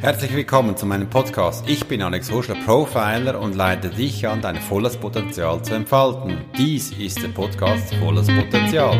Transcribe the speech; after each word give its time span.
Herzlich 0.00 0.34
willkommen 0.34 0.78
zu 0.78 0.86
meinem 0.86 1.10
Podcast. 1.10 1.68
Ich 1.68 1.84
bin 1.84 2.00
Alex 2.00 2.32
Huschler, 2.32 2.54
Profiler 2.64 3.38
und 3.38 3.54
leite 3.54 3.90
dich 3.90 4.26
an, 4.26 4.40
dein 4.40 4.56
volles 4.56 4.96
Potenzial 4.96 5.62
zu 5.62 5.74
entfalten. 5.74 6.38
Dies 6.56 6.90
ist 6.92 7.22
der 7.22 7.28
Podcast 7.28 7.94
Volles 7.96 8.26
Potenzial. 8.28 8.96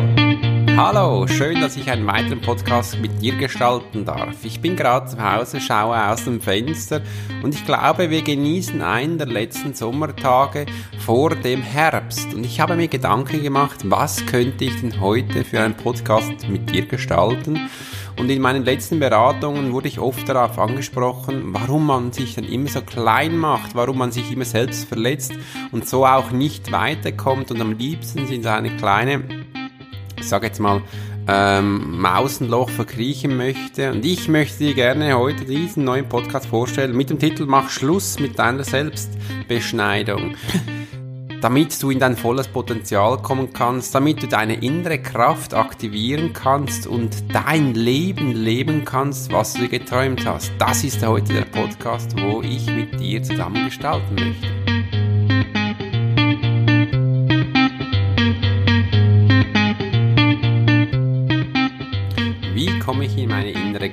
Hallo, 0.77 1.25
schön, 1.25 1.59
dass 1.59 1.75
ich 1.75 1.89
einen 1.89 2.05
weiteren 2.05 2.39
Podcast 2.39 2.99
mit 2.99 3.19
dir 3.19 3.35
gestalten 3.35 4.05
darf. 4.05 4.45
Ich 4.45 4.61
bin 4.61 4.75
gerade 4.75 5.07
zu 5.07 5.17
Hause, 5.19 5.59
schaue 5.59 6.07
aus 6.07 6.25
dem 6.25 6.39
Fenster 6.39 7.01
und 7.41 7.55
ich 7.55 7.65
glaube, 7.65 8.11
wir 8.11 8.21
genießen 8.21 8.79
einen 8.83 9.17
der 9.17 9.27
letzten 9.27 9.73
Sommertage 9.73 10.67
vor 10.99 11.31
dem 11.35 11.63
Herbst. 11.63 12.31
Und 12.35 12.45
ich 12.45 12.59
habe 12.59 12.75
mir 12.75 12.87
Gedanken 12.87 13.41
gemacht, 13.41 13.79
was 13.85 14.23
könnte 14.27 14.65
ich 14.65 14.79
denn 14.79 15.01
heute 15.01 15.43
für 15.45 15.61
einen 15.61 15.75
Podcast 15.75 16.47
mit 16.47 16.69
dir 16.69 16.85
gestalten? 16.85 17.71
Und 18.17 18.29
in 18.29 18.41
meinen 18.41 18.63
letzten 18.63 18.99
Beratungen 18.99 19.73
wurde 19.73 19.87
ich 19.87 19.99
oft 19.99 20.27
darauf 20.27 20.59
angesprochen, 20.59 21.53
warum 21.53 21.87
man 21.87 22.11
sich 22.11 22.35
dann 22.35 22.43
immer 22.43 22.67
so 22.67 22.81
klein 22.81 23.37
macht, 23.37 23.75
warum 23.75 23.97
man 23.97 24.11
sich 24.11 24.31
immer 24.31 24.45
selbst 24.45 24.87
verletzt 24.87 25.33
und 25.71 25.87
so 25.87 26.05
auch 26.05 26.31
nicht 26.31 26.71
weiterkommt 26.71 27.51
und 27.51 27.61
am 27.61 27.73
liebsten 27.77 28.27
in 28.27 28.43
seine 28.43 28.75
kleine, 28.77 29.23
ich 30.17 30.27
sage 30.27 30.47
jetzt 30.47 30.59
mal, 30.59 30.81
ähm, 31.27 31.99
Mausenloch 31.99 32.69
verkriechen 32.69 33.37
möchte. 33.37 33.91
Und 33.91 34.05
ich 34.05 34.27
möchte 34.27 34.59
dir 34.65 34.73
gerne 34.73 35.17
heute 35.17 35.45
diesen 35.45 35.83
neuen 35.83 36.09
Podcast 36.09 36.47
vorstellen 36.47 36.95
mit 36.95 37.09
dem 37.09 37.19
Titel 37.19 37.45
Mach 37.45 37.69
Schluss 37.69 38.19
mit 38.19 38.39
deiner 38.39 38.63
Selbstbeschneidung 38.63 40.35
damit 41.41 41.81
du 41.81 41.89
in 41.89 41.99
dein 41.99 42.15
volles 42.15 42.47
Potenzial 42.47 43.17
kommen 43.17 43.51
kannst, 43.51 43.93
damit 43.95 44.21
du 44.23 44.27
deine 44.27 44.55
innere 44.55 44.99
Kraft 44.99 45.53
aktivieren 45.53 46.33
kannst 46.33 46.87
und 46.87 47.33
dein 47.33 47.73
Leben 47.73 48.31
leben 48.31 48.85
kannst, 48.85 49.31
was 49.33 49.53
du 49.53 49.67
geträumt 49.67 50.25
hast. 50.25 50.51
Das 50.59 50.83
ist 50.83 51.05
heute 51.05 51.33
der 51.33 51.45
Podcast, 51.45 52.15
wo 52.21 52.41
ich 52.41 52.67
mit 52.67 52.99
dir 52.99 53.21
zusammen 53.23 53.65
gestalten 53.65 54.15
möchte. 54.15 54.60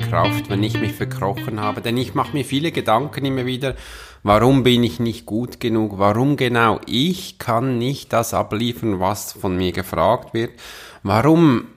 Kraft, 0.08 0.48
wenn 0.50 0.62
ich 0.62 0.78
mich 0.78 0.92
verkrochen 0.92 1.60
habe? 1.60 1.80
Denn 1.80 1.96
ich 1.96 2.14
mache 2.14 2.32
mir 2.32 2.44
viele 2.44 2.72
Gedanken 2.72 3.24
immer 3.24 3.46
wieder, 3.46 3.74
Warum 4.22 4.62
bin 4.64 4.82
ich 4.82 4.98
nicht 4.98 5.26
gut 5.26 5.60
genug? 5.60 5.98
Warum 5.98 6.36
genau 6.36 6.80
ich 6.86 7.38
kann 7.38 7.78
nicht 7.78 8.12
das 8.12 8.34
abliefern, 8.34 9.00
was 9.00 9.32
von 9.32 9.56
mir 9.56 9.72
gefragt 9.72 10.34
wird? 10.34 10.58
Warum 11.02 11.68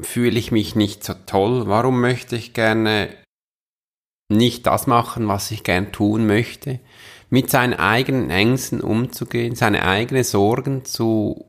fühle 0.00 0.38
ich 0.38 0.50
mich 0.50 0.74
nicht 0.74 1.04
so 1.04 1.14
toll? 1.26 1.66
Warum 1.66 2.00
möchte 2.00 2.36
ich 2.36 2.54
gerne 2.54 3.10
nicht 4.30 4.66
das 4.66 4.86
machen, 4.86 5.28
was 5.28 5.50
ich 5.50 5.62
gern 5.62 5.92
tun 5.92 6.26
möchte? 6.26 6.80
Mit 7.28 7.50
seinen 7.50 7.74
eigenen 7.74 8.30
Ängsten 8.30 8.80
umzugehen, 8.80 9.54
seine 9.54 9.86
eigenen 9.86 10.24
Sorgen 10.24 10.84
zu 10.84 11.48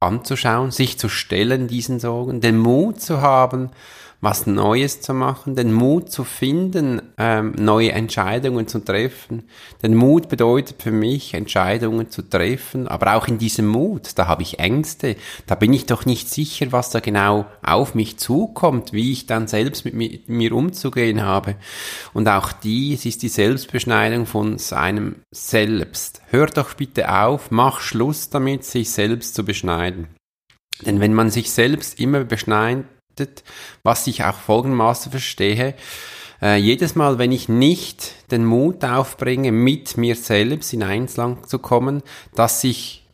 anzuschauen, 0.00 0.70
sich 0.70 0.98
zu 0.98 1.08
stellen 1.08 1.68
diesen 1.68 2.00
Sorgen, 2.00 2.40
den 2.40 2.58
Mut 2.58 3.00
zu 3.00 3.20
haben, 3.20 3.70
was 4.24 4.46
Neues 4.46 5.00
zu 5.00 5.14
machen, 5.14 5.54
den 5.54 5.72
Mut 5.72 6.10
zu 6.10 6.24
finden, 6.24 7.02
ähm, 7.18 7.52
neue 7.58 7.92
Entscheidungen 7.92 8.66
zu 8.66 8.80
treffen. 8.80 9.44
Den 9.82 9.94
Mut 9.94 10.28
bedeutet 10.28 10.82
für 10.82 10.90
mich, 10.90 11.34
Entscheidungen 11.34 12.10
zu 12.10 12.22
treffen, 12.22 12.88
aber 12.88 13.14
auch 13.14 13.28
in 13.28 13.38
diesem 13.38 13.66
Mut, 13.66 14.12
da 14.16 14.26
habe 14.26 14.42
ich 14.42 14.58
Ängste, 14.58 15.16
da 15.46 15.54
bin 15.54 15.72
ich 15.72 15.86
doch 15.86 16.06
nicht 16.06 16.28
sicher, 16.28 16.72
was 16.72 16.90
da 16.90 17.00
genau 17.00 17.46
auf 17.62 17.94
mich 17.94 18.16
zukommt, 18.16 18.92
wie 18.92 19.12
ich 19.12 19.26
dann 19.26 19.46
selbst 19.46 19.84
mit 19.84 19.94
mir, 19.94 20.04
mit 20.10 20.28
mir 20.28 20.52
umzugehen 20.54 21.22
habe. 21.22 21.56
Und 22.12 22.28
auch 22.28 22.52
dies 22.52 23.06
ist 23.06 23.22
die 23.22 23.28
Selbstbeschneidung 23.28 24.26
von 24.26 24.58
seinem 24.58 25.16
Selbst. 25.30 26.22
Hör 26.30 26.46
doch 26.46 26.74
bitte 26.74 27.12
auf, 27.12 27.50
mach 27.50 27.80
Schluss 27.80 28.30
damit, 28.30 28.64
sich 28.64 28.90
selbst 28.90 29.34
zu 29.34 29.44
beschneiden. 29.44 30.08
Denn 30.84 31.00
wenn 31.00 31.14
man 31.14 31.30
sich 31.30 31.50
selbst 31.50 32.00
immer 32.00 32.24
beschneidet, 32.24 32.86
was 33.82 34.06
ich 34.06 34.24
auch 34.24 34.36
folgendermaßen 34.36 35.10
verstehe. 35.10 35.74
Äh, 36.42 36.56
jedes 36.56 36.94
Mal, 36.94 37.18
wenn 37.18 37.32
ich 37.32 37.48
nicht 37.48 38.30
den 38.30 38.44
Mut 38.44 38.84
aufbringe, 38.84 39.52
mit 39.52 39.96
mir 39.96 40.16
selbst 40.16 40.72
in 40.72 40.82
Einslang 40.82 41.46
zu 41.46 41.58
kommen, 41.58 42.02
dass 42.34 42.64
ich 42.64 43.04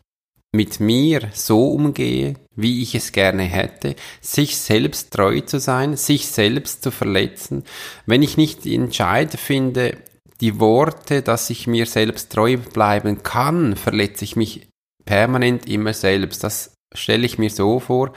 mit 0.52 0.80
mir 0.80 1.28
so 1.32 1.68
umgehe, 1.68 2.34
wie 2.56 2.82
ich 2.82 2.94
es 2.94 3.12
gerne 3.12 3.44
hätte, 3.44 3.94
sich 4.20 4.56
selbst 4.56 5.12
treu 5.12 5.40
zu 5.42 5.60
sein, 5.60 5.96
sich 5.96 6.26
selbst 6.26 6.82
zu 6.82 6.90
verletzen, 6.90 7.64
wenn 8.06 8.22
ich 8.22 8.36
nicht 8.36 8.64
die 8.64 8.74
Entscheid 8.74 9.32
finde, 9.32 9.96
die 10.40 10.58
Worte, 10.58 11.22
dass 11.22 11.50
ich 11.50 11.66
mir 11.66 11.86
selbst 11.86 12.32
treu 12.32 12.56
bleiben 12.56 13.22
kann, 13.22 13.76
verletze 13.76 14.24
ich 14.24 14.36
mich 14.36 14.68
permanent 15.04 15.68
immer 15.68 15.92
selbst. 15.92 16.42
Das 16.42 16.72
stelle 16.94 17.26
ich 17.26 17.38
mir 17.38 17.50
so 17.50 17.80
vor, 17.80 18.12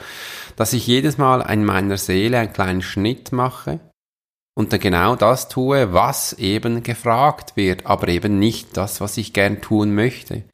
dass 0.56 0.72
ich 0.72 0.86
jedes 0.86 1.18
Mal 1.18 1.40
in 1.52 1.64
meiner 1.64 1.96
Seele 1.96 2.38
einen 2.38 2.52
kleinen 2.52 2.82
Schnitt 2.82 3.32
mache 3.32 3.80
und 4.56 4.72
dann 4.72 4.80
genau 4.80 5.16
das 5.16 5.48
tue, 5.48 5.92
was 5.92 6.32
eben 6.34 6.82
gefragt 6.82 7.56
wird, 7.56 7.86
aber 7.86 8.08
eben 8.08 8.38
nicht 8.38 8.76
das, 8.76 9.00
was 9.00 9.16
ich 9.16 9.32
gern 9.32 9.60
tun 9.60 9.94
möchte. 9.94 10.44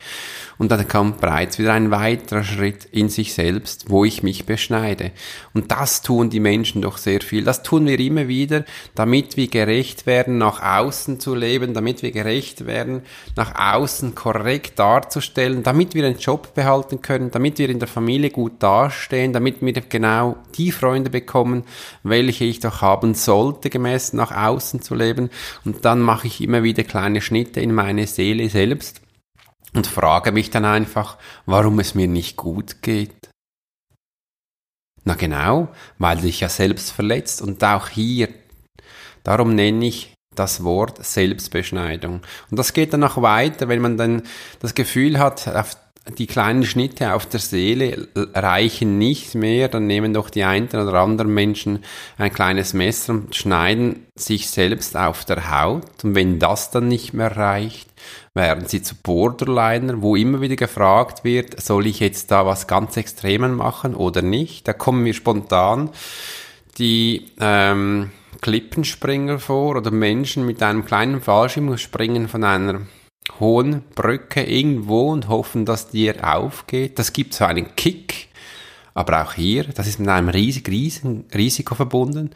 Und 0.60 0.70
dann 0.70 0.86
kommt 0.86 1.22
bereits 1.22 1.58
wieder 1.58 1.72
ein 1.72 1.90
weiterer 1.90 2.44
Schritt 2.44 2.84
in 2.92 3.08
sich 3.08 3.32
selbst, 3.32 3.88
wo 3.88 4.04
ich 4.04 4.22
mich 4.22 4.44
beschneide. 4.44 5.10
Und 5.54 5.70
das 5.72 6.02
tun 6.02 6.28
die 6.28 6.38
Menschen 6.38 6.82
doch 6.82 6.98
sehr 6.98 7.22
viel. 7.22 7.44
Das 7.44 7.62
tun 7.62 7.86
wir 7.86 7.98
immer 7.98 8.28
wieder, 8.28 8.66
damit 8.94 9.38
wir 9.38 9.48
gerecht 9.48 10.04
werden, 10.04 10.36
nach 10.36 10.62
außen 10.62 11.18
zu 11.18 11.34
leben, 11.34 11.72
damit 11.72 12.02
wir 12.02 12.10
gerecht 12.12 12.66
werden, 12.66 13.04
nach 13.36 13.54
außen 13.58 14.14
korrekt 14.14 14.78
darzustellen, 14.78 15.62
damit 15.62 15.94
wir 15.94 16.04
einen 16.04 16.18
Job 16.18 16.52
behalten 16.54 17.00
können, 17.00 17.30
damit 17.30 17.56
wir 17.56 17.70
in 17.70 17.78
der 17.78 17.88
Familie 17.88 18.28
gut 18.28 18.52
dastehen, 18.58 19.32
damit 19.32 19.62
wir 19.62 19.72
genau 19.72 20.36
die 20.58 20.72
Freunde 20.72 21.08
bekommen, 21.08 21.64
welche 22.02 22.44
ich 22.44 22.60
doch 22.60 22.82
haben 22.82 23.14
sollte, 23.14 23.70
gemäß 23.70 24.12
nach 24.12 24.30
außen 24.30 24.82
zu 24.82 24.94
leben. 24.94 25.30
Und 25.64 25.86
dann 25.86 26.00
mache 26.00 26.26
ich 26.26 26.42
immer 26.42 26.62
wieder 26.62 26.84
kleine 26.84 27.22
Schnitte 27.22 27.60
in 27.60 27.72
meine 27.72 28.06
Seele 28.06 28.50
selbst 28.50 28.99
und 29.74 29.86
frage 29.86 30.32
mich 30.32 30.50
dann 30.50 30.64
einfach, 30.64 31.18
warum 31.46 31.78
es 31.78 31.94
mir 31.94 32.08
nicht 32.08 32.36
gut 32.36 32.82
geht. 32.82 33.30
Na 35.04 35.14
genau, 35.14 35.68
weil 35.98 36.18
dich 36.18 36.40
ja 36.40 36.48
selbst 36.48 36.90
verletzt 36.90 37.40
und 37.40 37.62
auch 37.64 37.88
hier, 37.88 38.28
darum 39.22 39.54
nenne 39.54 39.86
ich 39.86 40.09
das 40.34 40.62
Wort 40.62 41.04
Selbstbeschneidung. 41.04 42.20
Und 42.50 42.58
das 42.58 42.72
geht 42.72 42.92
dann 42.92 43.04
auch 43.04 43.20
weiter, 43.20 43.68
wenn 43.68 43.80
man 43.80 43.96
dann 43.96 44.22
das 44.60 44.74
Gefühl 44.74 45.18
hat, 45.18 45.48
auf 45.48 45.76
die 46.18 46.26
kleinen 46.26 46.64
Schnitte 46.64 47.12
auf 47.14 47.26
der 47.26 47.40
Seele 47.40 48.08
reichen 48.14 48.98
nicht 48.98 49.34
mehr, 49.34 49.68
dann 49.68 49.86
nehmen 49.86 50.14
doch 50.14 50.30
die 50.30 50.44
einen 50.44 50.68
oder 50.68 50.94
anderen 50.94 51.32
Menschen 51.32 51.84
ein 52.16 52.32
kleines 52.32 52.72
Messer 52.72 53.12
und 53.12 53.36
schneiden 53.36 54.06
sich 54.16 54.48
selbst 54.48 54.96
auf 54.96 55.24
der 55.24 55.50
Haut. 55.50 56.02
Und 56.02 56.14
wenn 56.14 56.38
das 56.38 56.70
dann 56.70 56.88
nicht 56.88 57.12
mehr 57.12 57.36
reicht, 57.36 57.90
werden 58.34 58.66
sie 58.66 58.82
zu 58.82 58.94
Borderliner, 58.94 60.00
wo 60.00 60.16
immer 60.16 60.40
wieder 60.40 60.56
gefragt 60.56 61.22
wird, 61.22 61.60
soll 61.60 61.86
ich 61.86 62.00
jetzt 62.00 62.30
da 62.30 62.46
was 62.46 62.66
ganz 62.66 62.96
Extremen 62.96 63.54
machen 63.54 63.94
oder 63.94 64.22
nicht? 64.22 64.66
Da 64.66 64.72
kommen 64.72 65.02
mir 65.02 65.14
spontan 65.14 65.90
die 66.78 67.26
ähm, 67.40 68.10
Klippenspringer 68.40 69.38
vor 69.38 69.76
oder 69.76 69.90
Menschen 69.90 70.46
mit 70.46 70.62
einem 70.62 70.84
kleinen 70.84 71.20
Fallschirm 71.20 71.76
springen 71.78 72.28
von 72.28 72.44
einer 72.44 72.82
hohen 73.38 73.82
Brücke 73.94 74.42
irgendwo 74.42 75.10
und 75.10 75.28
hoffen, 75.28 75.64
dass 75.64 75.88
die 75.88 76.12
aufgeht. 76.22 76.98
Das 76.98 77.12
gibt 77.12 77.34
so 77.34 77.44
einen 77.44 77.74
Kick. 77.76 78.28
Aber 78.94 79.22
auch 79.22 79.34
hier, 79.34 79.64
das 79.64 79.86
ist 79.86 80.00
mit 80.00 80.08
einem 80.08 80.28
riesig, 80.28 80.68
riesigen 80.68 81.26
Risiko 81.34 81.74
verbunden. 81.74 82.30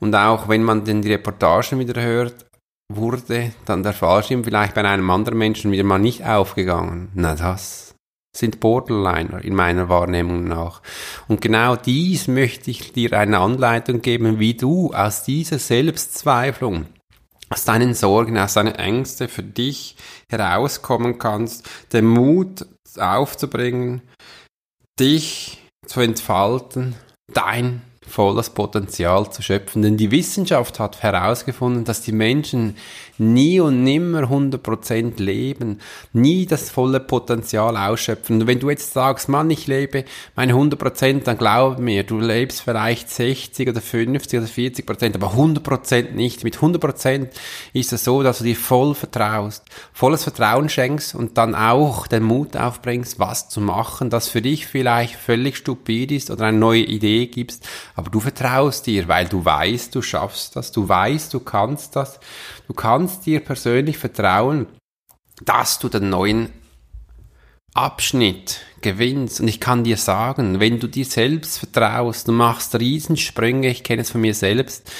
Und 0.00 0.14
auch 0.14 0.48
wenn 0.48 0.62
man 0.62 0.84
denn 0.84 1.02
die 1.02 1.12
Reportagen 1.12 1.78
wieder 1.78 2.02
hört, 2.02 2.46
wurde 2.92 3.52
dann 3.64 3.82
der 3.82 3.92
Fallschirm 3.92 4.44
vielleicht 4.44 4.74
bei 4.74 4.84
einem 4.84 5.10
anderen 5.10 5.38
Menschen 5.38 5.72
wieder 5.72 5.84
mal 5.84 5.98
nicht 5.98 6.24
aufgegangen. 6.24 7.10
Na, 7.14 7.34
das 7.34 7.93
sind 8.36 8.60
Borderliner 8.60 9.44
in 9.44 9.54
meiner 9.54 9.88
Wahrnehmung 9.88 10.44
nach. 10.44 10.82
Und 11.28 11.40
genau 11.40 11.76
dies 11.76 12.28
möchte 12.28 12.70
ich 12.70 12.92
dir 12.92 13.12
eine 13.12 13.38
Anleitung 13.38 14.02
geben, 14.02 14.38
wie 14.38 14.54
du 14.54 14.92
aus 14.92 15.22
dieser 15.22 15.58
Selbstzweiflung, 15.58 16.86
aus 17.48 17.64
deinen 17.64 17.94
Sorgen, 17.94 18.36
aus 18.36 18.54
deinen 18.54 18.74
Ängsten 18.74 19.28
für 19.28 19.42
dich 19.42 19.96
herauskommen 20.28 21.18
kannst, 21.18 21.68
den 21.92 22.06
Mut 22.06 22.66
aufzubringen, 22.98 24.02
dich 24.98 25.62
zu 25.86 26.00
entfalten, 26.00 26.94
dein 27.32 27.82
volles 28.14 28.50
Potenzial 28.50 29.30
zu 29.32 29.42
schöpfen. 29.42 29.82
Denn 29.82 29.96
die 29.96 30.12
Wissenschaft 30.12 30.78
hat 30.78 31.02
herausgefunden, 31.02 31.84
dass 31.84 32.00
die 32.00 32.12
Menschen 32.12 32.76
nie 33.18 33.60
und 33.60 33.82
nimmer 33.82 34.22
100% 34.22 35.20
leben, 35.20 35.80
nie 36.12 36.46
das 36.46 36.70
volle 36.70 37.00
Potenzial 37.00 37.76
ausschöpfen. 37.76 38.40
Und 38.40 38.46
wenn 38.46 38.60
du 38.60 38.70
jetzt 38.70 38.92
sagst, 38.92 39.28
Mann, 39.28 39.50
ich 39.50 39.66
lebe 39.66 40.04
meine 40.36 40.54
100%, 40.54 41.24
dann 41.24 41.38
glaub 41.38 41.78
mir, 41.78 42.04
du 42.04 42.18
lebst 42.18 42.62
vielleicht 42.62 43.10
60 43.10 43.68
oder 43.68 43.80
50 43.80 44.38
oder 44.38 44.48
40%, 44.48 45.14
aber 45.14 45.32
100% 45.32 46.12
nicht. 46.12 46.44
Mit 46.44 46.58
100% 46.58 47.28
ist 47.72 47.92
es 47.92 48.04
so, 48.04 48.22
dass 48.22 48.38
du 48.38 48.44
dir 48.44 48.56
voll 48.56 48.94
vertraust, 48.94 49.64
volles 49.92 50.22
Vertrauen 50.22 50.68
schenkst 50.68 51.14
und 51.14 51.36
dann 51.36 51.54
auch 51.54 52.06
den 52.06 52.22
Mut 52.22 52.56
aufbringst, 52.56 53.18
was 53.18 53.48
zu 53.48 53.60
machen, 53.60 54.10
das 54.10 54.28
für 54.28 54.42
dich 54.42 54.66
vielleicht 54.66 55.16
völlig 55.16 55.56
stupid 55.56 56.12
ist 56.12 56.30
oder 56.30 56.46
eine 56.46 56.58
neue 56.58 56.82
Idee 56.82 57.26
gibst, 57.26 57.66
aber 58.04 58.10
du 58.10 58.20
vertraust 58.20 58.86
dir, 58.86 59.08
weil 59.08 59.26
du 59.26 59.42
weißt, 59.42 59.94
du 59.94 60.02
schaffst 60.02 60.56
das, 60.56 60.72
du 60.72 60.86
weißt, 60.86 61.32
du 61.32 61.40
kannst 61.40 61.96
das, 61.96 62.20
du 62.66 62.74
kannst 62.74 63.24
dir 63.24 63.40
persönlich 63.40 63.96
vertrauen, 63.96 64.66
dass 65.42 65.78
du 65.78 65.88
den 65.88 66.10
neuen 66.10 66.50
Abschnitt 67.72 68.60
gewinnst. 68.82 69.40
Und 69.40 69.48
ich 69.48 69.58
kann 69.58 69.84
dir 69.84 69.96
sagen, 69.96 70.60
wenn 70.60 70.80
du 70.80 70.86
dir 70.86 71.06
selbst 71.06 71.60
vertraust, 71.60 72.28
du 72.28 72.32
machst 72.32 72.78
Riesensprünge, 72.78 73.70
ich 73.70 73.84
kenne 73.84 74.02
es 74.02 74.10
von 74.10 74.20
mir 74.20 74.34
selbst, 74.34 74.92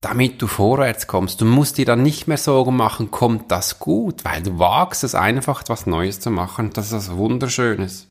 damit 0.00 0.42
du 0.42 0.48
vorwärts 0.48 1.06
kommst. 1.06 1.40
Du 1.40 1.44
musst 1.44 1.78
dir 1.78 1.84
dann 1.84 2.02
nicht 2.02 2.26
mehr 2.26 2.38
Sorgen 2.38 2.74
machen, 2.74 3.12
kommt 3.12 3.52
das 3.52 3.78
gut, 3.78 4.24
weil 4.24 4.42
du 4.42 4.58
wagst 4.58 5.04
es 5.04 5.14
einfach, 5.14 5.60
etwas 5.60 5.86
Neues 5.86 6.18
zu 6.18 6.32
machen. 6.32 6.70
Das 6.72 6.86
ist 6.86 6.92
was 6.92 7.16
Wunderschönes. 7.16 8.08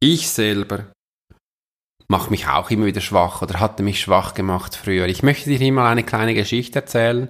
Ich 0.00 0.28
selber 0.28 0.92
mache 2.08 2.30
mich 2.30 2.48
auch 2.48 2.70
immer 2.70 2.86
wieder 2.86 3.00
schwach 3.00 3.42
oder 3.42 3.60
hatte 3.60 3.82
mich 3.82 4.00
schwach 4.00 4.34
gemacht 4.34 4.76
früher. 4.76 5.06
Ich 5.06 5.22
möchte 5.22 5.50
dir 5.50 5.58
hier 5.58 5.72
mal 5.72 5.90
eine 5.90 6.02
kleine 6.02 6.34
Geschichte 6.34 6.80
erzählen 6.80 7.28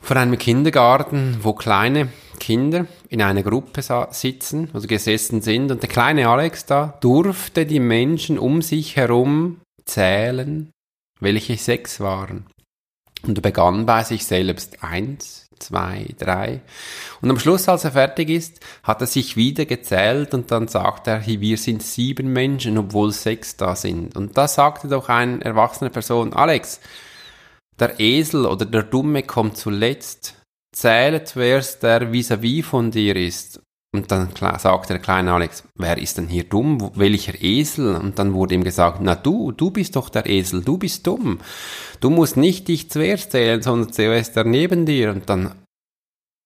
von 0.00 0.16
einem 0.16 0.38
Kindergarten, 0.38 1.38
wo 1.42 1.52
kleine 1.52 2.08
Kinder 2.38 2.86
in 3.08 3.22
einer 3.22 3.42
Gruppe 3.42 3.82
sitzen, 4.10 4.70
also 4.72 4.88
gesessen 4.88 5.42
sind 5.42 5.70
und 5.70 5.82
der 5.82 5.90
kleine 5.90 6.28
Alex 6.28 6.66
da 6.66 6.98
durfte 7.00 7.66
die 7.66 7.80
Menschen 7.80 8.38
um 8.38 8.62
sich 8.62 8.96
herum 8.96 9.60
zählen, 9.84 10.70
welche 11.20 11.56
sechs 11.56 12.00
waren. 12.00 12.46
Und 13.22 13.38
er 13.38 13.42
begann 13.42 13.84
bei 13.84 14.02
sich 14.02 14.24
selbst. 14.24 14.82
Eins, 14.82 15.46
zwei, 15.60 16.06
drei. 16.18 16.62
Und 17.20 17.30
am 17.30 17.38
Schluss, 17.38 17.68
als 17.68 17.84
er 17.84 17.92
fertig 17.92 18.30
ist, 18.30 18.60
hat 18.82 19.00
er 19.00 19.06
sich 19.06 19.36
wieder 19.36 19.66
gezählt 19.66 20.34
und 20.34 20.50
dann 20.50 20.68
sagt 20.68 21.06
er, 21.06 21.26
wir 21.26 21.56
sind 21.56 21.82
sieben 21.82 22.32
Menschen, 22.32 22.78
obwohl 22.78 23.12
sechs 23.12 23.56
da 23.56 23.76
sind. 23.76 24.16
Und 24.16 24.36
da 24.36 24.48
sagte 24.48 24.88
doch 24.88 25.08
eine 25.08 25.44
erwachsene 25.44 25.90
Person, 25.90 26.32
Alex, 26.32 26.80
der 27.78 27.98
Esel 28.00 28.46
oder 28.46 28.66
der 28.66 28.82
Dumme 28.82 29.22
kommt 29.22 29.56
zuletzt. 29.56 30.34
Zähle 30.72 31.24
zuerst, 31.24 31.82
der 31.82 32.12
vis-à-vis 32.12 32.62
-vis 32.62 32.64
von 32.64 32.90
dir 32.90 33.16
ist. 33.16 33.59
Und 33.92 34.12
dann 34.12 34.28
sagte 34.36 34.94
der 34.94 35.02
kleine 35.02 35.32
Alex, 35.32 35.64
wer 35.74 35.98
ist 35.98 36.16
denn 36.16 36.28
hier 36.28 36.44
dumm? 36.44 36.92
Welcher 36.94 37.42
Esel? 37.42 37.96
Und 37.96 38.20
dann 38.20 38.34
wurde 38.34 38.54
ihm 38.54 38.62
gesagt, 38.62 39.00
na 39.00 39.16
du, 39.16 39.50
du 39.50 39.72
bist 39.72 39.96
doch 39.96 40.08
der 40.08 40.26
Esel, 40.26 40.62
du 40.62 40.78
bist 40.78 41.06
dumm. 41.06 41.40
Du 41.98 42.08
musst 42.08 42.36
nicht 42.36 42.68
dich 42.68 42.88
zuerst 42.88 43.32
zählen, 43.32 43.60
sondern 43.62 43.92
zuerst 43.92 44.36
der 44.36 44.44
neben 44.44 44.86
dir. 44.86 45.10
Und 45.10 45.28
dann 45.28 45.56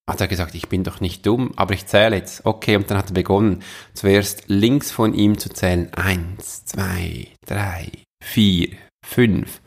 hat 0.09 0.23
er 0.23 0.29
gesagt, 0.29 0.55
ich 0.55 0.69
bin 0.69 0.85
doch 0.85 1.01
nicht 1.01 1.27
dumm, 1.27 1.53
aber 1.57 1.75
ich 1.75 1.87
zähle 1.87 2.17
jetzt. 2.17 2.47
Okay, 2.47 2.77
und 2.77 2.91
dann 2.91 2.97
hat 2.97 3.11
er 3.11 3.15
begonnen, 3.15 3.63
zuerst 3.93 4.45
links 4.47 4.91
von 4.91 5.13
ihm 5.13 5.37
zu 5.39 5.51
zählen. 5.51 5.93
Eins, 5.93 6.65
zwei, 6.65 7.29
drei, 7.47 7.91
vier, 8.23 8.71
fünf. 9.05 9.61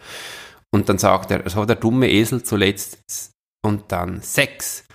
Und 0.72 0.90
dann 0.90 0.98
sagt 0.98 1.30
er, 1.30 1.48
so 1.48 1.66
der 1.66 1.76
dumme 1.76 2.10
Esel 2.10 2.42
zuletzt. 2.42 3.32
Und 3.64 3.92
dann 3.92 4.22
sechs. 4.22 4.87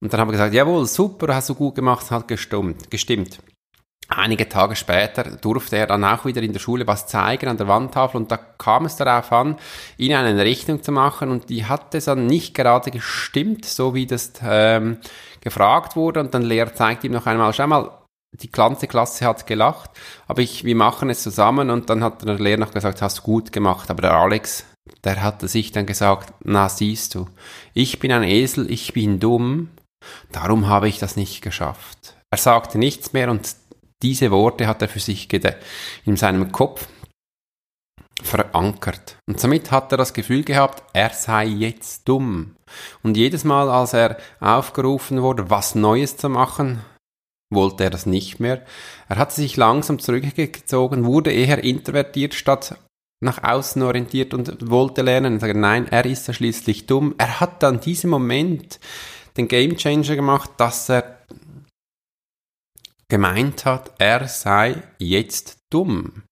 Und 0.00 0.12
dann 0.12 0.20
haben 0.20 0.28
wir 0.28 0.32
gesagt, 0.32 0.54
jawohl, 0.54 0.86
super, 0.86 1.34
hast 1.34 1.50
du 1.50 1.54
gut 1.54 1.74
gemacht, 1.74 2.10
hat 2.10 2.26
gestimmt. 2.26 2.90
gestimmt. 2.90 3.38
Einige 4.12 4.48
Tage 4.48 4.74
später 4.74 5.22
durfte 5.22 5.76
er 5.76 5.86
dann 5.86 6.04
auch 6.04 6.24
wieder 6.24 6.42
in 6.42 6.52
der 6.52 6.58
Schule 6.58 6.84
was 6.88 7.06
zeigen 7.06 7.46
an 7.46 7.58
der 7.58 7.68
Wandtafel 7.68 8.20
und 8.20 8.32
da 8.32 8.36
kam 8.36 8.84
es 8.84 8.96
darauf 8.96 9.30
an, 9.30 9.56
ihn 9.98 10.12
eine 10.12 10.36
Rechnung 10.42 10.82
zu 10.82 10.90
machen 10.90 11.30
und 11.30 11.48
die 11.48 11.66
hat 11.66 11.94
es 11.94 12.06
dann 12.06 12.26
nicht 12.26 12.52
gerade 12.52 12.90
gestimmt, 12.90 13.64
so 13.64 13.94
wie 13.94 14.06
das 14.06 14.32
ähm, 14.42 14.98
gefragt 15.40 15.94
wurde 15.94 16.18
und 16.18 16.34
dann 16.34 16.42
Lehrer 16.42 16.74
zeigt 16.74 17.04
ihm 17.04 17.12
noch 17.12 17.26
einmal, 17.26 17.52
schau 17.52 17.68
mal, 17.68 17.98
die 18.32 18.50
ganze 18.50 18.88
Klasse 18.88 19.26
hat 19.26 19.46
gelacht, 19.46 19.90
aber 20.26 20.42
ich, 20.42 20.64
wir 20.64 20.74
machen 20.74 21.08
es 21.08 21.22
zusammen 21.22 21.70
und 21.70 21.88
dann 21.88 22.02
hat 22.02 22.26
der 22.26 22.34
Lehrer 22.34 22.58
noch 22.58 22.72
gesagt, 22.72 23.02
hast 23.02 23.18
du 23.18 23.22
gut 23.22 23.52
gemacht, 23.52 23.90
aber 23.90 24.02
der 24.02 24.14
Alex, 24.14 24.64
der 25.04 25.22
hatte 25.22 25.46
sich 25.46 25.70
dann 25.70 25.86
gesagt, 25.86 26.34
na 26.42 26.68
siehst 26.68 27.14
du, 27.14 27.28
ich 27.74 28.00
bin 28.00 28.10
ein 28.10 28.24
Esel, 28.24 28.68
ich 28.72 28.92
bin 28.92 29.20
dumm, 29.20 29.68
Darum 30.32 30.68
habe 30.68 30.88
ich 30.88 30.98
das 30.98 31.16
nicht 31.16 31.42
geschafft. 31.42 32.16
Er 32.30 32.38
sagte 32.38 32.78
nichts 32.78 33.12
mehr 33.12 33.30
und 33.30 33.56
diese 34.02 34.30
Worte 34.30 34.66
hat 34.66 34.82
er 34.82 34.88
für 34.88 35.00
sich 35.00 35.28
in 36.04 36.16
seinem 36.16 36.52
Kopf 36.52 36.86
verankert. 38.22 39.16
Und 39.26 39.40
somit 39.40 39.70
hat 39.70 39.92
er 39.92 39.98
das 39.98 40.12
Gefühl 40.12 40.44
gehabt, 40.44 40.82
er 40.92 41.10
sei 41.10 41.46
jetzt 41.46 42.08
dumm. 42.08 42.56
Und 43.02 43.16
jedes 43.16 43.44
Mal, 43.44 43.68
als 43.68 43.92
er 43.94 44.18
aufgerufen 44.40 45.22
wurde, 45.22 45.50
was 45.50 45.74
Neues 45.74 46.16
zu 46.16 46.28
machen, 46.28 46.80
wollte 47.50 47.84
er 47.84 47.90
das 47.90 48.06
nicht 48.06 48.38
mehr. 48.38 48.64
Er 49.08 49.16
hat 49.16 49.32
sich 49.32 49.56
langsam 49.56 49.98
zurückgezogen, 49.98 51.04
wurde 51.04 51.32
eher 51.32 51.62
introvertiert 51.64 52.34
statt 52.34 52.76
nach 53.22 53.42
außen 53.42 53.82
orientiert 53.82 54.32
und 54.32 54.70
wollte 54.70 55.02
lernen. 55.02 55.38
Nein, 55.60 55.86
er 55.88 56.06
ist 56.06 56.26
ja 56.26 56.32
schließlich 56.32 56.86
dumm. 56.86 57.14
Er 57.18 57.40
hat 57.40 57.62
dann 57.62 57.80
diesen 57.80 58.08
Moment 58.08 58.80
den 59.36 59.48
Game 59.48 59.76
Changer 59.76 60.16
gemacht, 60.16 60.50
dass 60.56 60.88
er 60.88 61.18
gemeint 63.08 63.64
hat, 63.64 63.92
er 63.98 64.28
sei 64.28 64.82
jetzt 64.98 65.58
dumm. 65.70 66.22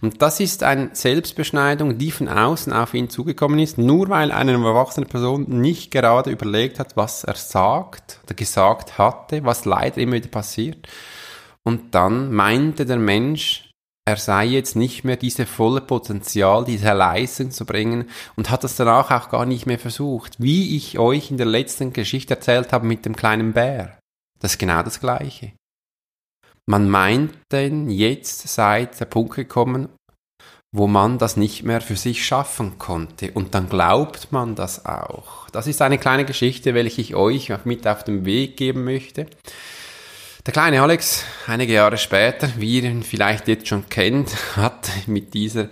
Und 0.00 0.22
das 0.22 0.38
ist 0.38 0.62
eine 0.62 0.90
Selbstbeschneidung, 0.92 1.98
die 1.98 2.10
von 2.10 2.28
außen 2.28 2.72
auf 2.72 2.94
ihn 2.94 3.10
zugekommen 3.10 3.58
ist, 3.58 3.78
nur 3.78 4.08
weil 4.08 4.30
eine 4.30 4.52
erwachsene 4.52 5.06
Person 5.06 5.44
nicht 5.60 5.90
gerade 5.90 6.30
überlegt 6.30 6.78
hat, 6.78 6.96
was 6.96 7.24
er 7.24 7.34
sagt 7.34 8.20
oder 8.24 8.34
gesagt 8.34 8.98
hatte, 8.98 9.44
was 9.44 9.64
leider 9.64 9.98
immer 9.98 10.14
wieder 10.14 10.28
passiert. 10.28 10.86
Und 11.64 11.94
dann 11.96 12.32
meinte 12.32 12.86
der 12.86 12.98
Mensch, 12.98 13.65
er 14.08 14.16
sei 14.16 14.44
jetzt 14.44 14.76
nicht 14.76 15.02
mehr 15.02 15.16
diese 15.16 15.46
volle 15.46 15.80
Potenzial, 15.80 16.64
diese 16.64 16.92
Leistung 16.92 17.50
zu 17.50 17.66
bringen 17.66 18.08
und 18.36 18.50
hat 18.50 18.62
das 18.62 18.76
danach 18.76 19.10
auch 19.10 19.28
gar 19.30 19.46
nicht 19.46 19.66
mehr 19.66 19.80
versucht. 19.80 20.40
Wie 20.40 20.76
ich 20.76 20.98
euch 20.98 21.32
in 21.32 21.38
der 21.38 21.46
letzten 21.46 21.92
Geschichte 21.92 22.34
erzählt 22.34 22.72
habe 22.72 22.86
mit 22.86 23.04
dem 23.04 23.16
kleinen 23.16 23.52
Bär. 23.52 23.98
Das 24.38 24.52
ist 24.52 24.58
genau 24.58 24.82
das 24.84 25.00
Gleiche. 25.00 25.52
Man 26.66 26.88
meint 26.88 27.34
denn, 27.50 27.90
jetzt 27.90 28.46
sei 28.46 28.86
der 28.86 29.06
Punkt 29.06 29.34
gekommen, 29.34 29.88
wo 30.72 30.86
man 30.86 31.18
das 31.18 31.36
nicht 31.36 31.64
mehr 31.64 31.80
für 31.80 31.96
sich 31.96 32.24
schaffen 32.24 32.78
konnte. 32.78 33.32
Und 33.32 33.54
dann 33.54 33.68
glaubt 33.68 34.30
man 34.30 34.54
das 34.54 34.86
auch. 34.86 35.48
Das 35.50 35.66
ist 35.66 35.82
eine 35.82 35.98
kleine 35.98 36.24
Geschichte, 36.24 36.74
welche 36.74 37.00
ich 37.00 37.16
euch 37.16 37.50
mit 37.64 37.86
auf 37.88 38.04
den 38.04 38.24
Weg 38.24 38.56
geben 38.56 38.84
möchte. 38.84 39.26
Der 40.46 40.52
kleine 40.52 40.80
Alex, 40.80 41.24
einige 41.48 41.72
Jahre 41.72 41.98
später, 41.98 42.48
wie 42.56 42.78
ihr 42.78 42.84
ihn 42.84 43.02
vielleicht 43.02 43.48
jetzt 43.48 43.66
schon 43.66 43.88
kennt, 43.88 44.30
hat 44.56 44.88
mit 45.08 45.34
dieser 45.34 45.70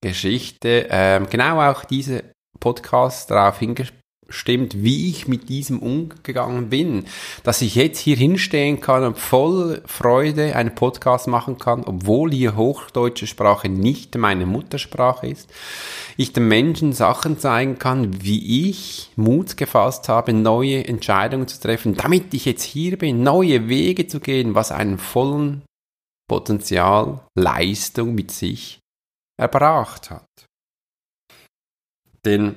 Geschichte 0.00 0.86
ähm, 0.88 1.28
genau 1.28 1.60
auch 1.60 1.84
diese 1.84 2.24
Podcast 2.58 3.30
darauf 3.30 3.58
hingespielt 3.58 4.03
stimmt, 4.28 4.82
wie 4.82 5.10
ich 5.10 5.28
mit 5.28 5.48
diesem 5.48 5.78
umgegangen 5.80 6.70
bin, 6.70 7.04
dass 7.42 7.62
ich 7.62 7.74
jetzt 7.74 7.98
hier 7.98 8.16
hinstehen 8.16 8.80
kann 8.80 9.04
und 9.04 9.18
voll 9.18 9.82
Freude 9.86 10.56
einen 10.56 10.74
Podcast 10.74 11.28
machen 11.28 11.58
kann, 11.58 11.84
obwohl 11.84 12.32
hier 12.32 12.56
hochdeutsche 12.56 13.26
Sprache 13.26 13.68
nicht 13.68 14.16
meine 14.16 14.46
Muttersprache 14.46 15.26
ist, 15.26 15.50
ich 16.16 16.32
den 16.32 16.48
Menschen 16.48 16.92
Sachen 16.92 17.38
zeigen 17.38 17.78
kann, 17.78 18.22
wie 18.22 18.68
ich 18.68 19.10
Mut 19.16 19.56
gefasst 19.56 20.08
habe, 20.08 20.32
neue 20.32 20.86
Entscheidungen 20.86 21.48
zu 21.48 21.60
treffen, 21.60 21.94
damit 21.94 22.32
ich 22.34 22.44
jetzt 22.44 22.62
hier 22.62 22.98
bin, 22.98 23.22
neue 23.22 23.68
Wege 23.68 24.06
zu 24.06 24.20
gehen, 24.20 24.54
was 24.54 24.72
einen 24.72 24.98
vollen 24.98 25.62
Potenzial, 26.28 27.26
Leistung 27.34 28.14
mit 28.14 28.30
sich 28.30 28.80
erbracht 29.38 30.10
hat. 30.10 30.26
Denn 32.24 32.56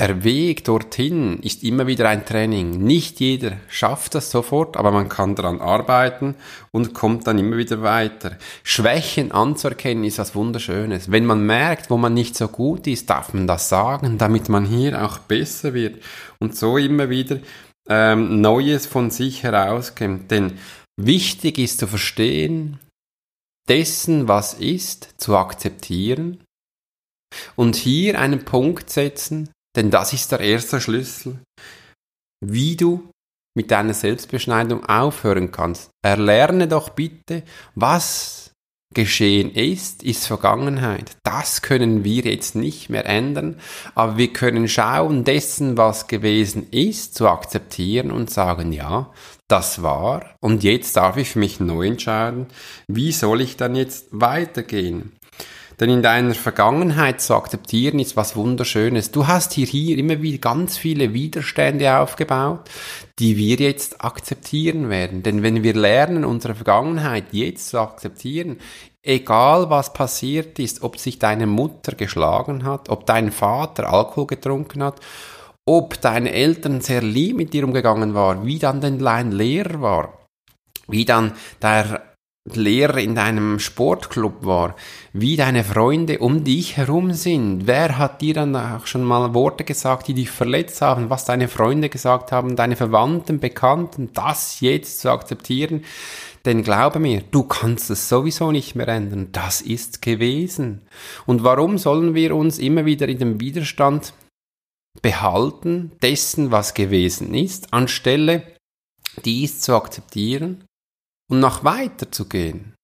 der 0.00 0.24
Weg 0.24 0.64
dorthin 0.64 1.40
ist 1.40 1.62
immer 1.62 1.86
wieder 1.86 2.08
ein 2.08 2.24
Training. 2.24 2.82
Nicht 2.82 3.20
jeder 3.20 3.58
schafft 3.68 4.14
das 4.14 4.30
sofort, 4.30 4.78
aber 4.78 4.92
man 4.92 5.10
kann 5.10 5.34
daran 5.34 5.60
arbeiten 5.60 6.36
und 6.70 6.94
kommt 6.94 7.26
dann 7.26 7.38
immer 7.38 7.58
wieder 7.58 7.82
weiter. 7.82 8.38
Schwächen 8.62 9.30
anzuerkennen 9.30 10.04
ist 10.04 10.18
was 10.18 10.34
Wunderschönes. 10.34 11.10
Wenn 11.10 11.26
man 11.26 11.44
merkt, 11.44 11.90
wo 11.90 11.98
man 11.98 12.14
nicht 12.14 12.34
so 12.34 12.48
gut 12.48 12.86
ist, 12.86 13.10
darf 13.10 13.34
man 13.34 13.46
das 13.46 13.68
sagen, 13.68 14.16
damit 14.16 14.48
man 14.48 14.64
hier 14.64 15.04
auch 15.04 15.18
besser 15.18 15.74
wird 15.74 16.02
und 16.38 16.56
so 16.56 16.78
immer 16.78 17.10
wieder 17.10 17.38
ähm, 17.86 18.40
Neues 18.40 18.86
von 18.86 19.10
sich 19.10 19.42
herauskommt. 19.42 20.30
Denn 20.30 20.58
wichtig 20.96 21.58
ist 21.58 21.78
zu 21.78 21.86
verstehen, 21.86 22.78
dessen, 23.68 24.28
was 24.28 24.54
ist, 24.54 25.14
zu 25.18 25.36
akzeptieren 25.36 26.42
und 27.54 27.76
hier 27.76 28.18
einen 28.18 28.46
Punkt 28.46 28.88
setzen, 28.88 29.50
denn 29.76 29.90
das 29.90 30.12
ist 30.12 30.32
der 30.32 30.40
erste 30.40 30.80
Schlüssel, 30.80 31.38
wie 32.44 32.76
du 32.76 33.10
mit 33.56 33.70
deiner 33.70 33.94
Selbstbeschneidung 33.94 34.84
aufhören 34.86 35.50
kannst. 35.50 35.90
Erlerne 36.02 36.68
doch 36.68 36.90
bitte, 36.90 37.42
was 37.74 38.52
geschehen 38.92 39.52
ist, 39.52 40.02
ist 40.02 40.26
Vergangenheit. 40.26 41.16
Das 41.22 41.62
können 41.62 42.02
wir 42.02 42.22
jetzt 42.22 42.56
nicht 42.56 42.90
mehr 42.90 43.06
ändern, 43.06 43.60
aber 43.94 44.16
wir 44.16 44.32
können 44.32 44.68
schauen, 44.68 45.22
dessen, 45.22 45.76
was 45.76 46.08
gewesen 46.08 46.68
ist, 46.70 47.14
zu 47.14 47.28
akzeptieren 47.28 48.10
und 48.10 48.30
sagen, 48.30 48.72
ja, 48.72 49.12
das 49.48 49.82
war 49.82 50.34
und 50.40 50.64
jetzt 50.64 50.96
darf 50.96 51.16
ich 51.16 51.36
mich 51.36 51.60
neu 51.60 51.86
entscheiden, 51.86 52.46
wie 52.88 53.12
soll 53.12 53.40
ich 53.40 53.56
dann 53.56 53.76
jetzt 53.76 54.08
weitergehen. 54.10 55.12
Denn 55.80 55.88
in 55.88 56.02
deiner 56.02 56.34
Vergangenheit 56.34 57.22
zu 57.22 57.34
akzeptieren 57.34 57.98
ist 57.98 58.14
was 58.14 58.36
Wunderschönes. 58.36 59.12
Du 59.12 59.26
hast 59.26 59.54
hier, 59.54 59.66
hier 59.66 59.96
immer 59.96 60.20
wieder 60.20 60.36
ganz 60.36 60.76
viele 60.76 61.14
Widerstände 61.14 61.96
aufgebaut, 61.96 62.68
die 63.18 63.38
wir 63.38 63.56
jetzt 63.56 64.04
akzeptieren 64.04 64.90
werden. 64.90 65.22
Denn 65.22 65.42
wenn 65.42 65.62
wir 65.62 65.72
lernen, 65.72 66.26
unsere 66.26 66.54
Vergangenheit 66.54 67.32
jetzt 67.32 67.70
zu 67.70 67.80
akzeptieren, 67.80 68.58
egal 69.02 69.70
was 69.70 69.94
passiert 69.94 70.58
ist, 70.58 70.82
ob 70.82 70.98
sich 70.98 71.18
deine 71.18 71.46
Mutter 71.46 71.92
geschlagen 71.92 72.64
hat, 72.64 72.90
ob 72.90 73.06
dein 73.06 73.32
Vater 73.32 73.90
Alkohol 73.90 74.26
getrunken 74.26 74.82
hat, 74.82 75.00
ob 75.64 75.98
deine 76.02 76.32
Eltern 76.32 76.82
sehr 76.82 77.00
lieb 77.00 77.38
mit 77.38 77.54
dir 77.54 77.64
umgegangen 77.64 78.12
waren, 78.12 78.44
wie 78.44 78.58
dann 78.58 78.82
dein 78.82 79.30
Lehrer 79.30 79.80
war, 79.80 80.18
wie 80.88 81.06
dann 81.06 81.32
der 81.62 82.09
Lehrer 82.56 82.98
in 82.98 83.14
deinem 83.14 83.58
Sportclub 83.58 84.44
war, 84.44 84.76
wie 85.12 85.36
deine 85.36 85.64
Freunde 85.64 86.18
um 86.18 86.44
dich 86.44 86.76
herum 86.76 87.12
sind. 87.12 87.66
Wer 87.66 87.98
hat 87.98 88.20
dir 88.20 88.34
dann 88.34 88.54
auch 88.56 88.86
schon 88.86 89.04
mal 89.04 89.34
Worte 89.34 89.64
gesagt, 89.64 90.08
die 90.08 90.14
dich 90.14 90.30
verletzt 90.30 90.82
haben, 90.82 91.10
was 91.10 91.24
deine 91.24 91.48
Freunde 91.48 91.88
gesagt 91.88 92.32
haben, 92.32 92.56
deine 92.56 92.76
Verwandten, 92.76 93.40
Bekannten, 93.40 94.12
das 94.12 94.60
jetzt 94.60 95.00
zu 95.00 95.10
akzeptieren. 95.10 95.84
Denn 96.44 96.62
glaube 96.62 96.98
mir, 96.98 97.22
du 97.30 97.42
kannst 97.42 97.90
es 97.90 98.08
sowieso 98.08 98.50
nicht 98.52 98.74
mehr 98.74 98.88
ändern. 98.88 99.28
Das 99.32 99.60
ist 99.60 100.00
gewesen. 100.00 100.82
Und 101.26 101.44
warum 101.44 101.76
sollen 101.76 102.14
wir 102.14 102.34
uns 102.34 102.58
immer 102.58 102.86
wieder 102.86 103.08
in 103.08 103.18
dem 103.18 103.40
Widerstand 103.40 104.14
behalten 105.02 105.92
dessen, 106.02 106.50
was 106.50 106.74
gewesen 106.74 107.34
ist, 107.34 107.72
anstelle 107.72 108.42
dies 109.24 109.60
zu 109.60 109.74
akzeptieren 109.74 110.64
und 111.30 111.40
noch 111.40 111.64
weiter 111.64 112.10
zu 112.10 112.28
gehen. 112.28 112.74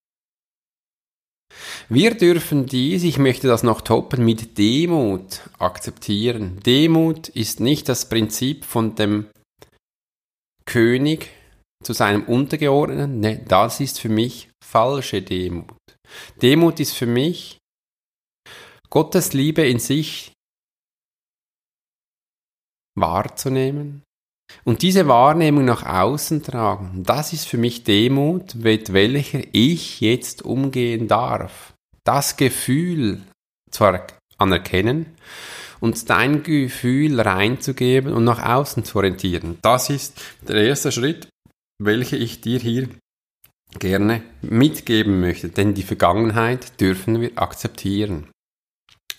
Wir 1.89 2.15
dürfen 2.15 2.65
dies, 2.65 3.03
ich 3.03 3.17
möchte 3.17 3.47
das 3.47 3.63
noch 3.63 3.81
toppen, 3.81 4.25
mit 4.25 4.57
Demut 4.57 5.41
akzeptieren. 5.59 6.59
Demut 6.61 7.29
ist 7.29 7.59
nicht 7.59 7.87
das 7.87 8.09
Prinzip 8.09 8.65
von 8.65 8.95
dem 8.95 9.27
König 10.65 11.29
zu 11.83 11.93
seinem 11.93 12.23
Untergeordneten, 12.23 13.19
ne, 13.19 13.45
das 13.47 13.79
ist 13.79 13.99
für 13.99 14.09
mich 14.09 14.49
falsche 14.63 15.21
Demut. 15.21 15.73
Demut 16.41 16.79
ist 16.79 16.93
für 16.93 17.05
mich 17.05 17.57
Gottes 18.89 19.33
Liebe 19.33 19.65
in 19.67 19.79
sich 19.79 20.33
wahrzunehmen, 22.95 24.03
und 24.63 24.81
diese 24.81 25.07
Wahrnehmung 25.07 25.65
nach 25.65 25.85
außen 25.85 26.43
tragen, 26.43 27.03
das 27.03 27.33
ist 27.33 27.47
für 27.47 27.57
mich 27.57 27.83
Demut, 27.83 28.55
mit 28.55 28.93
welcher 28.93 29.41
ich 29.51 30.01
jetzt 30.01 30.43
umgehen 30.43 31.07
darf. 31.07 31.73
Das 32.03 32.37
Gefühl 32.37 33.21
zu 33.71 33.85
anerkennen 34.37 35.07
und 35.79 36.09
dein 36.09 36.43
Gefühl 36.43 37.19
reinzugeben 37.19 38.13
und 38.13 38.23
nach 38.23 38.43
außen 38.43 38.83
zu 38.85 38.97
orientieren. 38.97 39.57
Das 39.61 39.89
ist 39.89 40.19
der 40.47 40.55
erste 40.63 40.91
Schritt, 40.91 41.27
welcher 41.79 42.17
ich 42.17 42.41
dir 42.41 42.59
hier 42.59 42.89
gerne 43.79 44.23
mitgeben 44.41 45.19
möchte. 45.19 45.49
Denn 45.49 45.73
die 45.73 45.83
Vergangenheit 45.83 46.79
dürfen 46.79 47.21
wir 47.21 47.31
akzeptieren. 47.35 48.27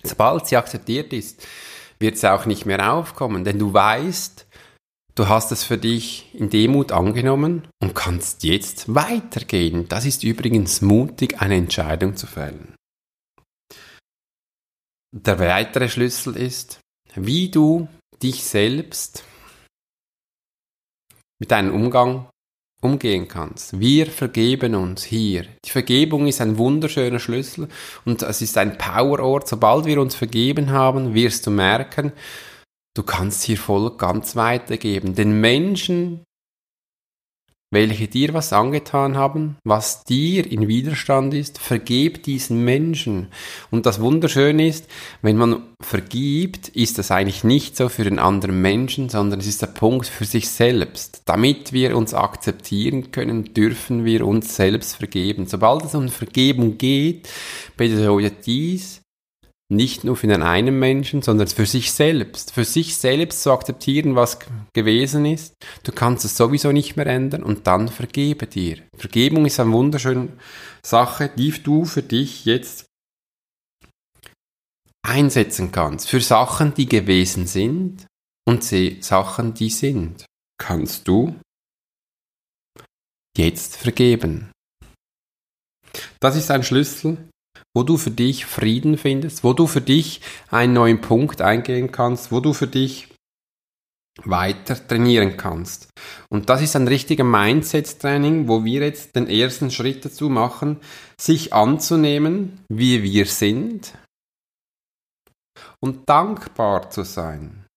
Sobald 0.02 0.47
sie 0.47 0.56
akzeptiert 0.56 1.12
ist, 1.12 1.47
wird 2.00 2.16
sie 2.16 2.32
auch 2.32 2.47
nicht 2.47 2.64
mehr 2.64 2.92
aufkommen, 2.92 3.44
denn 3.44 3.58
du 3.58 3.73
weißt, 3.73 4.47
Du 5.18 5.26
hast 5.26 5.50
es 5.50 5.64
für 5.64 5.78
dich 5.78 6.32
in 6.32 6.48
Demut 6.48 6.92
angenommen 6.92 7.66
und 7.82 7.92
kannst 7.96 8.44
jetzt 8.44 8.94
weitergehen. 8.94 9.88
Das 9.88 10.04
ist 10.04 10.22
übrigens 10.22 10.80
mutig, 10.80 11.40
eine 11.42 11.56
Entscheidung 11.56 12.14
zu 12.14 12.28
fällen. 12.28 12.76
Der 15.10 15.40
weitere 15.40 15.88
Schlüssel 15.88 16.37
ist, 16.37 16.78
wie 17.16 17.50
du 17.50 17.88
dich 18.22 18.44
selbst 18.44 19.25
mit 21.40 21.50
deinem 21.50 21.75
Umgang 21.75 22.28
umgehen 22.80 23.26
kannst. 23.26 23.80
Wir 23.80 24.06
vergeben 24.06 24.76
uns 24.76 25.02
hier. 25.02 25.46
Die 25.64 25.70
Vergebung 25.70 26.28
ist 26.28 26.40
ein 26.40 26.58
wunderschöner 26.58 27.18
Schlüssel 27.18 27.66
und 28.04 28.22
es 28.22 28.40
ist 28.40 28.56
ein 28.56 28.78
Powerort. 28.78 29.48
Sobald 29.48 29.84
wir 29.84 30.00
uns 30.00 30.14
vergeben 30.14 30.70
haben, 30.70 31.12
wirst 31.12 31.44
du 31.48 31.50
merken, 31.50 32.12
Du 32.98 33.04
kannst 33.04 33.44
hier 33.44 33.56
voll 33.56 33.96
ganz 33.96 34.34
weitergeben. 34.34 35.14
Den 35.14 35.40
Menschen, 35.40 36.24
welche 37.70 38.08
dir 38.08 38.34
was 38.34 38.52
angetan 38.52 39.16
haben, 39.16 39.56
was 39.62 40.02
dir 40.02 40.50
in 40.50 40.66
Widerstand 40.66 41.32
ist, 41.32 41.58
vergeb 41.60 42.24
diesen 42.24 42.64
Menschen. 42.64 43.28
Und 43.70 43.86
das 43.86 44.00
Wunderschöne 44.00 44.66
ist, 44.66 44.88
wenn 45.22 45.36
man 45.36 45.62
vergibt, 45.80 46.70
ist 46.70 46.98
das 46.98 47.12
eigentlich 47.12 47.44
nicht 47.44 47.76
so 47.76 47.88
für 47.88 48.02
den 48.02 48.18
anderen 48.18 48.60
Menschen, 48.60 49.08
sondern 49.08 49.38
es 49.38 49.46
ist 49.46 49.62
der 49.62 49.68
Punkt 49.68 50.08
für 50.08 50.24
sich 50.24 50.50
selbst. 50.50 51.22
Damit 51.24 51.72
wir 51.72 51.96
uns 51.96 52.14
akzeptieren 52.14 53.12
können, 53.12 53.54
dürfen 53.54 54.04
wir 54.04 54.26
uns 54.26 54.56
selbst 54.56 54.96
vergeben. 54.96 55.46
Sobald 55.46 55.84
es 55.84 55.94
um 55.94 56.08
Vergebung 56.08 56.78
geht, 56.78 57.28
bedeutet 57.76 58.44
dies, 58.46 58.97
nicht 59.70 60.02
nur 60.02 60.16
für 60.16 60.26
den 60.26 60.42
einen 60.42 60.78
Menschen, 60.78 61.20
sondern 61.20 61.46
für 61.48 61.66
sich 61.66 61.92
selbst. 61.92 62.52
Für 62.52 62.64
sich 62.64 62.96
selbst 62.96 63.42
zu 63.42 63.52
akzeptieren, 63.52 64.16
was 64.16 64.38
gewesen 64.72 65.26
ist. 65.26 65.54
Du 65.82 65.92
kannst 65.92 66.25
es 66.25 66.37
sowieso 66.37 66.72
nicht 66.72 66.96
mehr 66.96 67.06
ändern 67.06 67.42
und 67.42 67.66
dann 67.66 67.88
vergebe 67.88 68.46
dir. 68.46 68.78
Vergebung 68.96 69.44
ist 69.44 69.60
eine 69.60 69.72
wunderschöne 69.72 70.32
Sache, 70.82 71.30
die 71.37 71.50
du 71.50 71.84
für 71.84 72.02
dich 72.02 72.46
jetzt 72.46 72.87
einsetzen 75.06 75.70
kannst. 75.70 76.08
Für 76.08 76.20
Sachen, 76.20 76.72
die 76.75 76.87
gewesen 76.87 77.46
sind 77.46 78.06
und 78.46 78.64
Sachen, 78.64 79.52
die 79.54 79.70
sind. 79.70 80.25
Kannst 80.58 81.06
du 81.06 81.38
jetzt 83.37 83.76
vergeben. 83.76 84.50
Das 86.20 86.37
ist 86.37 86.50
ein 86.50 86.64
Schlüssel, 86.64 87.28
wo 87.78 87.85
du 87.85 87.97
für 87.97 88.11
dich 88.11 88.44
Frieden 88.44 88.99
findest, 88.99 89.44
wo 89.44 89.52
du 89.52 89.68
für 89.68 89.80
dich 89.80 90.20
einen 90.50 90.73
neuen 90.73 91.00
Punkt 91.00 91.40
eingehen 91.40 91.92
kannst, 91.92 92.32
wo 92.32 92.40
du 92.40 92.52
für 92.52 92.66
dich 92.66 93.06
weiter 94.25 94.75
trainieren 94.88 95.37
kannst. 95.37 95.88
Und 96.28 96.49
das 96.50 96.61
ist 96.61 96.75
ein 96.75 96.88
richtiger 96.88 97.23
Mindset-Training, 97.23 98.49
wo 98.49 98.64
wir 98.64 98.80
jetzt 98.80 99.14
den 99.14 99.28
ersten 99.28 99.70
Schritt 99.70 100.04
dazu 100.04 100.28
machen, 100.28 100.80
sich 101.20 101.52
anzunehmen, 101.52 102.58
wie 102.68 103.04
wir 103.04 103.26
sind 103.26 103.97
und 105.78 106.08
dankbar 106.08 106.90
zu 106.90 107.04
sein. 107.04 107.67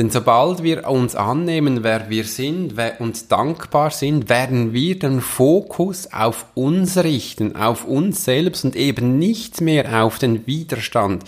Denn 0.00 0.08
sobald 0.08 0.62
wir 0.62 0.88
uns 0.88 1.14
annehmen, 1.14 1.82
wer 1.82 2.08
wir 2.08 2.24
sind 2.24 2.74
und 3.00 3.30
dankbar 3.30 3.90
sind, 3.90 4.30
werden 4.30 4.72
wir 4.72 4.98
den 4.98 5.20
Fokus 5.20 6.10
auf 6.10 6.46
uns 6.54 6.96
richten, 6.96 7.54
auf 7.54 7.84
uns 7.84 8.24
selbst 8.24 8.64
und 8.64 8.76
eben 8.76 9.18
nicht 9.18 9.60
mehr 9.60 10.02
auf 10.02 10.18
den 10.18 10.46
Widerstand, 10.46 11.24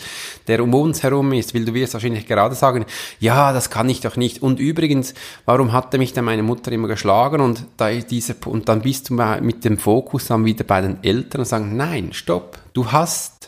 der 0.47 0.63
um 0.63 0.73
uns 0.73 1.03
herum 1.03 1.35
ist. 1.35 1.55
Weil 1.55 1.67
du 1.67 1.75
wirst 1.75 1.93
wahrscheinlich 1.93 2.27
gerade 2.27 2.55
sagen, 2.55 2.87
ja, 3.21 3.53
das 3.53 3.69
kann 3.69 3.91
ich 3.91 4.01
doch 4.01 4.17
nicht. 4.17 4.43
Und 4.43 4.59
übrigens, 4.59 5.13
warum 5.45 5.73
hatte 5.73 5.99
mich 5.99 6.15
denn 6.15 6.25
meine 6.25 6.43
Mutter 6.43 6.73
immer 6.73 6.89
geschlagen? 6.89 7.43
Und, 7.43 7.67
da 7.77 7.91
diese, 7.91 8.35
und 8.47 8.71
dann 8.71 8.81
bist 8.81 9.11
du 9.11 9.15
mit 9.43 9.67
dem 9.67 9.77
Fokus 9.77 10.29
dann 10.29 10.47
wieder 10.47 10.65
bei 10.65 10.81
den 10.81 11.05
Eltern 11.05 11.41
und 11.41 11.47
sagen, 11.47 11.77
nein, 11.77 12.15
stopp, 12.15 12.59
du 12.73 12.91
hast 12.91 13.42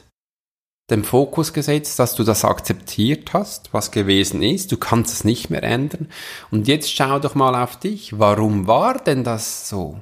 dem 0.91 1.05
Fokus 1.05 1.53
gesetzt, 1.53 1.99
dass 1.99 2.15
du 2.15 2.25
das 2.25 2.45
akzeptiert 2.45 3.33
hast, 3.33 3.73
was 3.73 3.91
gewesen 3.91 4.43
ist. 4.43 4.71
Du 4.71 4.77
kannst 4.77 5.15
es 5.15 5.25
nicht 5.25 5.49
mehr 5.51 5.63
ändern. 5.63 6.09
Und 6.51 6.69
jetzt 6.69 6.91
schau 6.91 7.19
doch 7.19 7.35
mal 7.35 7.61
auf 7.61 7.79
dich. 7.79 8.19
Warum 8.19 8.67
war 8.67 8.99
denn 8.99 9.25
das 9.25 9.69
so? 9.69 10.01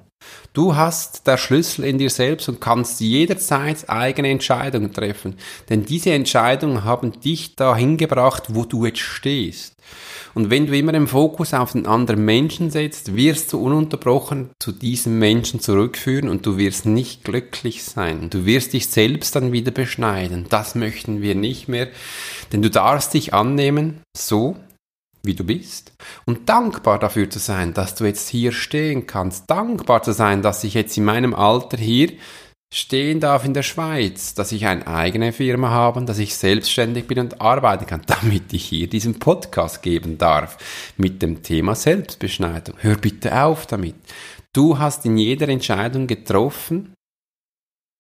Du 0.53 0.77
hast 0.77 1.27
der 1.27 1.39
Schlüssel 1.39 1.87
in 1.87 1.97
dir 1.97 2.11
selbst 2.11 2.47
und 2.47 2.61
kannst 2.61 3.01
jederzeit 3.01 3.89
eigene 3.89 4.29
Entscheidungen 4.29 4.93
treffen. 4.93 5.37
Denn 5.71 5.87
diese 5.87 6.13
Entscheidungen 6.13 6.85
haben 6.85 7.19
dich 7.21 7.57
dahin 7.57 7.97
gebracht, 7.97 8.49
wo 8.49 8.67
du 8.67 8.85
jetzt 8.85 8.99
stehst. 8.99 9.75
Und 10.35 10.51
wenn 10.51 10.67
du 10.67 10.77
immer 10.77 10.93
den 10.93 11.07
Fokus 11.07 11.55
auf 11.55 11.73
den 11.73 11.87
anderen 11.87 12.25
Menschen 12.25 12.71
setzt, 12.71 13.17
wirst 13.17 13.53
du 13.53 13.61
ununterbrochen 13.61 14.51
zu 14.59 14.73
diesem 14.73 15.19
Menschen 15.19 15.61
zurückführen 15.61 16.29
und 16.29 16.45
du 16.45 16.59
wirst 16.59 16.85
nicht 16.85 17.25
glücklich 17.25 17.85
sein. 17.85 18.29
Du 18.29 18.45
wirst 18.45 18.75
dich 18.75 18.89
selbst 18.89 19.35
dann 19.37 19.53
wieder 19.53 19.71
beschneiden. 19.71 20.47
Das 20.51 20.75
möchten 20.75 21.23
wir 21.23 21.35
nicht 21.35 21.69
mehr, 21.69 21.89
denn 22.53 22.61
du 22.61 22.71
darfst 22.71 23.15
dich 23.15 23.33
annehmen, 23.33 24.01
so 24.17 24.57
wie 25.23 25.35
du 25.35 25.45
bist 25.45 25.93
und 26.27 26.49
dankbar 26.49 26.99
dafür 26.99 27.31
zu 27.31 27.39
sein, 27.39 27.75
dass 27.75 27.95
du 27.95 28.05
jetzt 28.05 28.29
hier 28.29 28.53
stehen 28.53 29.07
kannst, 29.07 29.51
dankbar 29.51 30.03
zu 30.03 30.13
sein, 30.13 30.43
dass 30.43 30.65
ich 30.65 30.75
jetzt 30.75 30.97
in 30.97 31.05
meinem 31.05 31.35
Alter 31.35 31.77
hier 31.77 32.13
stehen 32.73 33.21
darf 33.21 33.45
in 33.45 33.53
der 33.53 33.63
Schweiz, 33.63 34.33
dass 34.35 34.51
ich 34.51 34.67
eine 34.67 34.87
eigene 34.87 35.33
Firma 35.33 35.69
habe, 35.69 36.03
dass 36.05 36.19
ich 36.19 36.35
selbstständig 36.35 37.07
bin 37.07 37.19
und 37.19 37.41
arbeiten 37.41 37.87
kann, 37.87 38.03
damit 38.07 38.53
ich 38.53 38.65
hier 38.65 38.89
diesen 38.89 39.19
Podcast 39.19 39.83
geben 39.83 40.17
darf 40.17 40.57
mit 40.97 41.21
dem 41.23 41.43
Thema 41.43 41.75
Selbstbeschneidung. 41.75 42.77
Hör 42.79 42.97
bitte 42.97 43.43
auf 43.45 43.67
damit. 43.67 43.97
Du 44.55 44.79
hast 44.79 45.05
in 45.05 45.19
jeder 45.19 45.49
Entscheidung 45.49 46.07
getroffen, 46.07 46.95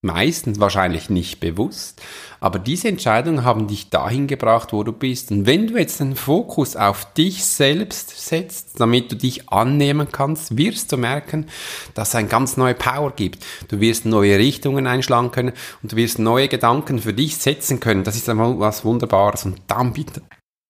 meistens 0.02 0.58
wahrscheinlich 0.58 1.10
nicht 1.10 1.38
bewusst, 1.40 2.02
aber 2.40 2.58
diese 2.58 2.88
Entscheidungen 2.88 3.44
haben 3.44 3.68
dich 3.68 3.88
dahin 3.88 4.26
gebracht, 4.26 4.72
wo 4.72 4.82
du 4.82 4.92
bist. 4.92 5.30
Und 5.30 5.46
wenn 5.46 5.68
du 5.68 5.78
jetzt 5.78 6.00
den 6.00 6.16
Fokus 6.16 6.74
auf 6.74 7.12
dich 7.14 7.44
selbst 7.44 8.10
setzt, 8.26 8.80
damit 8.80 9.12
du 9.12 9.16
dich 9.16 9.48
annehmen 9.48 10.08
kannst, 10.10 10.56
wirst 10.56 10.90
du 10.90 10.96
merken, 10.96 11.46
dass 11.94 12.08
es 12.08 12.14
eine 12.16 12.26
ganz 12.26 12.56
neue 12.56 12.74
Power 12.74 13.12
gibt. 13.12 13.44
Du 13.68 13.78
wirst 13.78 14.04
neue 14.04 14.38
Richtungen 14.38 14.88
einschlagen 14.88 15.30
können 15.30 15.52
und 15.82 15.92
du 15.92 15.96
wirst 15.96 16.18
neue 16.18 16.48
Gedanken 16.48 16.98
für 16.98 17.14
dich 17.14 17.36
setzen 17.36 17.78
können. 17.78 18.02
Das 18.02 18.16
ist 18.16 18.28
einmal 18.28 18.58
was 18.58 18.84
Wunderbares. 18.84 19.44
Und 19.44 19.62
dann 19.68 19.92
bitte 19.92 20.22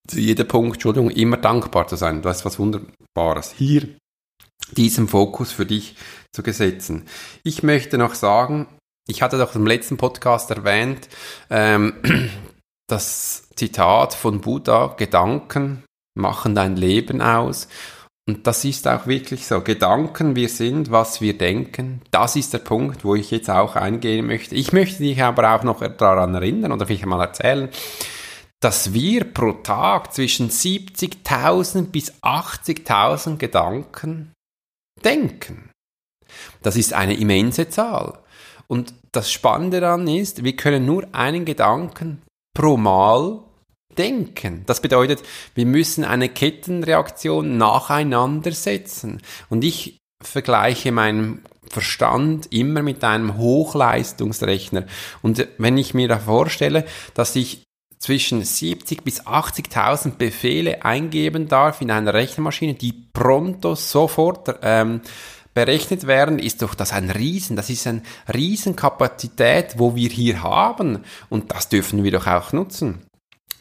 zu 0.06 0.20
jedem 0.20 0.46
Punkt, 0.46 0.74
Entschuldigung, 0.74 1.08
immer 1.08 1.38
dankbar 1.38 1.86
zu 1.86 1.96
sein. 1.96 2.20
Das 2.20 2.38
ist 2.38 2.44
was 2.44 2.58
Wunderbares. 2.58 3.54
Hier 3.56 3.88
diesen 4.76 5.08
Fokus 5.08 5.52
für 5.52 5.66
dich 5.66 5.96
zu 6.32 6.42
gesetzen. 6.42 7.06
Ich 7.44 7.62
möchte 7.62 7.98
noch 7.98 8.14
sagen, 8.14 8.66
ich 9.08 9.22
hatte 9.22 9.38
doch 9.38 9.54
im 9.54 9.66
letzten 9.66 9.96
Podcast 9.96 10.50
erwähnt, 10.50 11.08
ähm, 11.50 11.94
das 12.88 13.48
Zitat 13.56 14.14
von 14.14 14.40
Buddha, 14.40 14.94
Gedanken 14.96 15.84
machen 16.14 16.54
dein 16.54 16.76
Leben 16.76 17.20
aus. 17.20 17.68
Und 18.28 18.46
das 18.46 18.64
ist 18.64 18.86
auch 18.86 19.06
wirklich 19.08 19.46
so. 19.46 19.62
Gedanken, 19.62 20.36
wir 20.36 20.48
sind, 20.48 20.92
was 20.92 21.20
wir 21.20 21.36
denken. 21.36 22.02
Das 22.12 22.36
ist 22.36 22.52
der 22.52 22.60
Punkt, 22.60 23.04
wo 23.04 23.16
ich 23.16 23.32
jetzt 23.32 23.50
auch 23.50 23.74
eingehen 23.74 24.26
möchte. 24.26 24.54
Ich 24.54 24.72
möchte 24.72 25.02
dich 25.02 25.20
aber 25.22 25.54
auch 25.54 25.64
noch 25.64 25.80
daran 25.80 26.34
erinnern 26.34 26.70
oder 26.70 26.86
vielleicht 26.86 27.06
mal 27.06 27.20
erzählen, 27.20 27.68
dass 28.60 28.92
wir 28.92 29.24
pro 29.24 29.52
Tag 29.54 30.14
zwischen 30.14 30.50
70.000 30.50 31.90
bis 31.90 32.12
80.000 32.22 33.38
Gedanken 33.38 34.32
denken. 35.04 35.70
Das 36.62 36.76
ist 36.76 36.92
eine 36.92 37.14
immense 37.14 37.68
Zahl. 37.68 38.21
Und 38.72 38.94
das 39.12 39.30
Spannende 39.30 39.82
daran 39.82 40.08
ist, 40.08 40.44
wir 40.44 40.56
können 40.56 40.86
nur 40.86 41.06
einen 41.14 41.44
Gedanken 41.44 42.22
pro 42.54 42.78
Mal 42.78 43.40
denken. 43.98 44.62
Das 44.64 44.80
bedeutet, 44.80 45.22
wir 45.54 45.66
müssen 45.66 46.04
eine 46.04 46.30
Kettenreaktion 46.30 47.58
nacheinander 47.58 48.52
setzen. 48.52 49.20
Und 49.50 49.62
ich 49.62 49.98
vergleiche 50.24 50.90
meinen 50.90 51.44
Verstand 51.68 52.50
immer 52.50 52.82
mit 52.82 53.04
einem 53.04 53.36
Hochleistungsrechner. 53.36 54.86
Und 55.20 55.46
wenn 55.58 55.76
ich 55.76 55.92
mir 55.92 56.08
da 56.08 56.18
vorstelle, 56.18 56.86
dass 57.12 57.36
ich 57.36 57.64
zwischen 57.98 58.42
70 58.42 59.04
bis 59.04 59.26
80.000 59.26 60.12
Befehle 60.16 60.82
eingeben 60.82 61.46
darf 61.46 61.82
in 61.82 61.90
einer 61.90 62.14
Rechenmaschine, 62.14 62.72
die 62.72 62.92
pronto 63.12 63.74
sofort 63.74 64.58
ähm, 64.62 65.02
berechnet 65.54 66.06
werden, 66.06 66.38
ist 66.38 66.62
doch 66.62 66.74
das 66.74 66.92
ein 66.92 67.10
Riesen, 67.10 67.56
das 67.56 67.70
ist 67.70 67.86
eine 67.86 68.02
Riesenkapazität, 68.32 69.74
wo 69.78 69.94
wir 69.94 70.08
hier 70.08 70.42
haben 70.42 71.00
und 71.28 71.52
das 71.52 71.68
dürfen 71.68 72.04
wir 72.04 72.12
doch 72.12 72.26
auch 72.26 72.52
nutzen. 72.52 73.02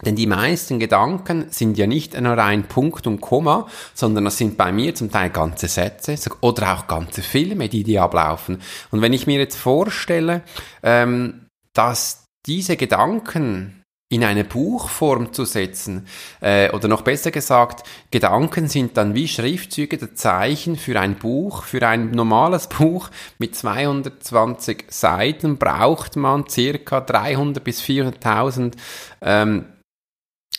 Denn 0.04 0.16
die 0.16 0.28
meisten 0.28 0.80
Gedanken 0.80 1.48
sind 1.52 1.78
ja 1.78 1.86
nicht 1.86 2.20
nur 2.20 2.38
ein 2.38 2.68
Punkt 2.68 3.06
und 3.06 3.22
Komma, 3.22 3.68
sondern 3.94 4.26
das 4.26 4.38
sind 4.38 4.58
bei 4.58 4.72
mir 4.72 4.96
zum 4.96 5.12
Teil 5.12 5.30
ganze 5.30 5.68
Sätze 5.68 6.16
oder 6.42 6.74
auch 6.74 6.88
ganze 6.88 7.22
Filme, 7.22 7.70
die 7.70 7.84
die 7.84 8.00
ablaufen. 8.00 8.62
Und 8.90 9.02
wenn 9.02 9.14
ich 9.14 9.28
mir 9.28 9.40
jetzt 9.40 9.58
vorstelle, 9.58 10.42
ähm, 10.82 11.46
dass 11.74 12.26
diese 12.48 12.78
Gedanken 12.78 13.81
in 14.12 14.25
eine 14.25 14.44
Buchform 14.44 15.32
zu 15.32 15.46
setzen. 15.46 16.06
Äh, 16.41 16.70
oder 16.72 16.89
noch 16.89 17.01
besser 17.01 17.32
gesagt, 17.32 17.88
Gedanken 18.12 18.68
sind 18.68 18.98
dann 18.98 19.16
wie 19.16 19.29
Schriftzüge 19.29 19.98
der 19.98 20.16
Zeichen 20.16 20.75
für 20.75 21.00
ein 21.00 21.16
Buch. 21.16 21.64
Für 21.64 21.88
ein 21.88 22.12
normales 22.12 22.68
Buch 22.68 23.09
mit 23.40 23.55
220 23.55 24.86
Seiten 24.90 25.57
braucht 25.57 26.18
man 26.18 26.48
circa 26.50 27.00
300 27.00 27.64
bis 27.64 27.81
400.000 27.81 28.74
ähm, 29.22 29.66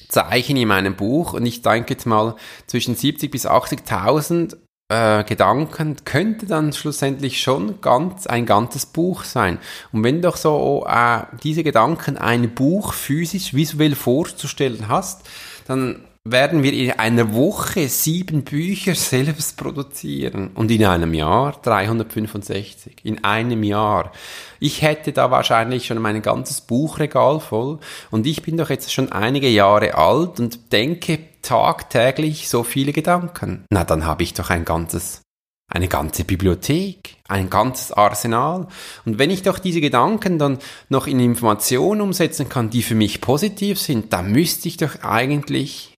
Zeichen 0.08 0.56
in 0.56 0.68
meinem 0.68 0.96
Buch. 0.96 1.34
Und 1.34 1.44
ich 1.44 1.60
denke 1.60 1.92
jetzt 1.92 2.06
mal, 2.06 2.36
zwischen 2.66 2.94
70 2.94 3.30
bis 3.30 3.46
80.000 3.46 4.56
äh, 4.92 5.24
Gedanken 5.24 5.96
könnte 6.04 6.46
dann 6.46 6.72
schlussendlich 6.72 7.40
schon 7.40 7.80
ganz 7.80 8.26
ein 8.26 8.44
ganzes 8.44 8.84
Buch 8.84 9.24
sein. 9.24 9.58
Und 9.90 10.04
wenn 10.04 10.20
doch 10.20 10.36
so 10.36 10.86
äh, 10.86 11.22
diese 11.42 11.64
Gedanken 11.64 12.18
ein 12.18 12.54
Buch 12.54 12.92
physisch 12.92 13.54
visuell 13.54 13.94
vorzustellen 13.94 14.88
hast, 14.88 15.22
dann 15.66 16.04
werden 16.24 16.62
wir 16.62 16.72
in 16.72 16.92
einer 16.92 17.34
Woche 17.34 17.88
sieben 17.88 18.44
Bücher 18.44 18.94
selbst 18.94 19.56
produzieren 19.56 20.50
und 20.54 20.70
in 20.70 20.84
einem 20.84 21.14
Jahr 21.14 21.58
365. 21.62 22.96
In 23.02 23.24
einem 23.24 23.64
Jahr. 23.64 24.12
Ich 24.60 24.82
hätte 24.82 25.12
da 25.12 25.32
wahrscheinlich 25.32 25.86
schon 25.86 25.98
mein 25.98 26.22
ganzes 26.22 26.60
Buchregal 26.60 27.40
voll 27.40 27.80
und 28.10 28.26
ich 28.26 28.42
bin 28.42 28.56
doch 28.56 28.70
jetzt 28.70 28.92
schon 28.92 29.10
einige 29.10 29.48
Jahre 29.48 29.96
alt 29.96 30.38
und 30.38 30.72
denke 30.72 31.18
tagtäglich 31.42 32.48
so 32.48 32.62
viele 32.62 32.92
Gedanken. 32.92 33.64
Na, 33.70 33.82
dann 33.82 34.04
habe 34.04 34.22
ich 34.22 34.34
doch 34.34 34.50
ein 34.50 34.64
ganzes 34.64 35.22
eine 35.68 35.88
ganze 35.88 36.24
Bibliothek, 36.24 37.16
ein 37.28 37.48
ganzes 37.48 37.92
Arsenal. 37.92 38.68
Und 39.06 39.18
wenn 39.18 39.30
ich 39.30 39.42
doch 39.42 39.58
diese 39.58 39.80
Gedanken 39.80 40.38
dann 40.38 40.58
noch 40.90 41.06
in 41.06 41.18
Informationen 41.18 42.02
umsetzen 42.02 42.50
kann, 42.50 42.68
die 42.68 42.82
für 42.82 42.94
mich 42.94 43.22
positiv 43.22 43.80
sind, 43.80 44.12
dann 44.12 44.32
müsste 44.32 44.68
ich 44.68 44.76
doch 44.76 45.02
eigentlich 45.02 45.91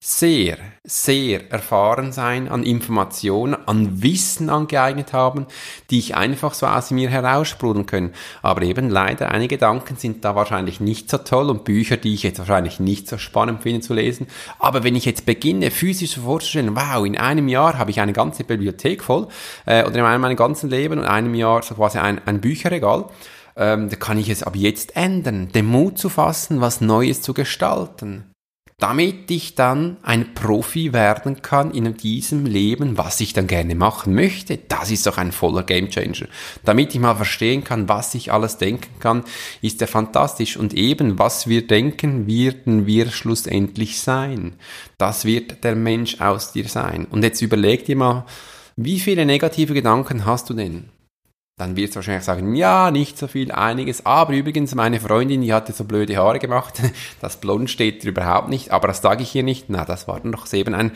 sehr, 0.00 0.58
sehr 0.84 1.50
erfahren 1.50 2.12
sein 2.12 2.48
an 2.48 2.62
Informationen, 2.62 3.56
an 3.66 4.00
Wissen 4.00 4.48
angeeignet 4.48 5.12
haben, 5.12 5.46
die 5.90 5.98
ich 5.98 6.14
einfach 6.14 6.54
so 6.54 6.66
aus 6.66 6.92
mir 6.92 7.08
heraussprudeln 7.08 7.86
können. 7.86 8.12
Aber 8.40 8.62
eben 8.62 8.90
leider, 8.90 9.32
einige 9.32 9.56
Gedanken 9.56 9.96
sind 9.96 10.24
da 10.24 10.36
wahrscheinlich 10.36 10.78
nicht 10.78 11.10
so 11.10 11.18
toll 11.18 11.50
und 11.50 11.64
Bücher, 11.64 11.96
die 11.96 12.14
ich 12.14 12.22
jetzt 12.22 12.38
wahrscheinlich 12.38 12.78
nicht 12.78 13.08
so 13.08 13.18
spannend 13.18 13.62
finde 13.64 13.80
zu 13.80 13.92
lesen. 13.92 14.28
Aber 14.60 14.84
wenn 14.84 14.94
ich 14.94 15.04
jetzt 15.04 15.26
beginne, 15.26 15.72
physisch 15.72 16.16
vorzustellen, 16.16 16.76
wow, 16.76 17.04
in 17.04 17.18
einem 17.18 17.48
Jahr 17.48 17.76
habe 17.76 17.90
ich 17.90 18.00
eine 18.00 18.12
ganze 18.12 18.44
Bibliothek 18.44 19.02
voll, 19.02 19.26
äh, 19.66 19.84
oder 19.84 19.96
in 19.96 20.20
meinem 20.20 20.36
ganzen 20.36 20.70
Leben 20.70 21.00
und 21.00 21.06
einem 21.06 21.34
Jahr 21.34 21.62
so 21.64 21.74
quasi 21.74 21.98
ein, 21.98 22.20
ein 22.24 22.40
Bücherregal, 22.40 23.06
ähm, 23.56 23.90
da 23.90 23.96
kann 23.96 24.18
ich 24.18 24.28
es 24.28 24.44
ab 24.44 24.54
jetzt 24.54 24.94
ändern, 24.94 25.50
den 25.50 25.66
Mut 25.66 25.98
zu 25.98 26.08
fassen, 26.08 26.60
was 26.60 26.80
Neues 26.80 27.20
zu 27.20 27.34
gestalten 27.34 28.32
damit 28.78 29.28
ich 29.32 29.56
dann 29.56 29.96
ein 30.02 30.34
Profi 30.34 30.92
werden 30.92 31.42
kann 31.42 31.72
in 31.72 31.96
diesem 31.96 32.46
Leben, 32.46 32.96
was 32.96 33.20
ich 33.20 33.32
dann 33.32 33.48
gerne 33.48 33.74
machen 33.74 34.14
möchte. 34.14 34.56
Das 34.56 34.92
ist 34.92 35.04
doch 35.06 35.18
ein 35.18 35.32
voller 35.32 35.64
Gamechanger. 35.64 36.28
Damit 36.64 36.94
ich 36.94 37.00
mal 37.00 37.16
verstehen 37.16 37.64
kann, 37.64 37.88
was 37.88 38.14
ich 38.14 38.32
alles 38.32 38.56
denken 38.56 39.00
kann, 39.00 39.24
ist 39.62 39.82
er 39.82 39.88
fantastisch. 39.88 40.56
Und 40.56 40.74
eben, 40.74 41.18
was 41.18 41.48
wir 41.48 41.66
denken, 41.66 42.28
werden 42.28 42.86
wir 42.86 43.10
schlussendlich 43.10 44.00
sein. 44.00 44.54
Das 44.96 45.24
wird 45.24 45.64
der 45.64 45.74
Mensch 45.74 46.20
aus 46.20 46.52
dir 46.52 46.68
sein. 46.68 47.04
Und 47.10 47.24
jetzt 47.24 47.42
überleg 47.42 47.84
dir 47.84 47.96
mal, 47.96 48.26
wie 48.76 49.00
viele 49.00 49.26
negative 49.26 49.74
Gedanken 49.74 50.24
hast 50.24 50.50
du 50.50 50.54
denn? 50.54 50.88
Dann 51.58 51.74
wird 51.76 51.90
es 51.90 51.96
wahrscheinlich 51.96 52.24
sagen, 52.24 52.54
ja, 52.54 52.90
nicht 52.92 53.18
so 53.18 53.26
viel, 53.26 53.50
einiges. 53.50 54.06
Aber 54.06 54.32
übrigens, 54.32 54.76
meine 54.76 55.00
Freundin, 55.00 55.42
die 55.42 55.52
hatte 55.52 55.72
so 55.72 55.84
blöde 55.84 56.16
Haare 56.16 56.38
gemacht. 56.38 56.80
Das 57.20 57.38
Blond 57.40 57.68
steht 57.68 58.04
überhaupt 58.04 58.48
nicht, 58.48 58.70
aber 58.70 58.88
das 58.88 59.02
sage 59.02 59.24
ich 59.24 59.30
hier 59.30 59.42
nicht. 59.42 59.68
Na, 59.68 59.84
das 59.84 60.06
war 60.06 60.20
dann 60.20 60.30
doch 60.30 60.50
eben 60.52 60.74
ein 60.74 60.92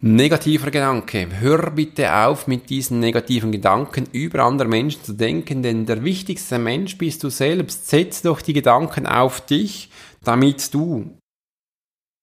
negativer 0.00 0.70
Gedanke. 0.70 1.28
Hör 1.40 1.70
bitte 1.70 2.14
auf, 2.14 2.46
mit 2.46 2.70
diesen 2.70 3.00
negativen 3.00 3.52
Gedanken 3.52 4.06
über 4.12 4.44
andere 4.44 4.68
Menschen 4.68 5.04
zu 5.04 5.12
denken, 5.12 5.62
denn 5.62 5.84
der 5.84 6.02
wichtigste 6.04 6.58
Mensch 6.58 6.96
bist 6.96 7.22
du 7.22 7.28
selbst. 7.28 7.88
Setz 7.88 8.22
doch 8.22 8.40
die 8.40 8.54
Gedanken 8.54 9.06
auf 9.06 9.42
dich, 9.42 9.90
damit 10.22 10.72
du 10.72 11.18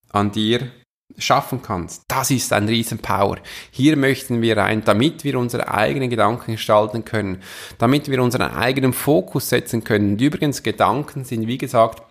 an 0.10 0.32
dir 0.32 0.72
schaffen 1.17 1.62
kannst. 1.62 2.04
Das 2.08 2.32
ist 2.32 2.54
ein 2.54 2.67
Riesenpower. 2.67 3.38
Hier 3.71 3.97
möchten 3.97 4.41
wir 4.41 4.58
rein, 4.58 4.84
damit 4.84 5.24
wir 5.24 5.38
unsere 5.39 5.71
eigenen 5.71 6.10
Gedanken 6.10 6.54
gestalten 6.54 7.06
können, 7.06 7.41
damit 7.78 8.10
wir 8.10 8.21
unseren 8.21 8.52
eigenen 8.52 8.93
Fokus 8.93 9.50
setzen 9.50 9.84
können. 9.84 10.13
Und 10.13 10.21
übrigens, 10.21 10.63
Gedanken 10.63 11.24
sind, 11.24 11.47
wie 11.47 11.58
gesagt, 11.58 12.04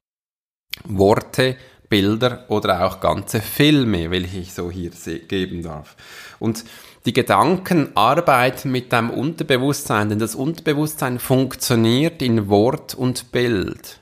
Worte, 0.84 1.56
Bilder 1.88 2.44
oder 2.48 2.86
auch 2.86 3.00
ganze 3.00 3.40
Filme, 3.40 4.10
welche 4.10 4.38
ich 4.38 4.52
so 4.54 4.70
hier 4.70 4.90
geben 5.28 5.62
darf. 5.62 5.96
Und 6.38 6.64
die 7.06 7.12
Gedanken 7.12 7.96
arbeiten 7.96 8.70
mit 8.70 8.92
deinem 8.92 9.10
Unterbewusstsein, 9.10 10.10
denn 10.10 10.18
das 10.18 10.34
Unterbewusstsein 10.34 11.18
funktioniert 11.18 12.22
in 12.22 12.48
Wort 12.48 12.94
und 12.94 13.32
Bild. 13.32 13.99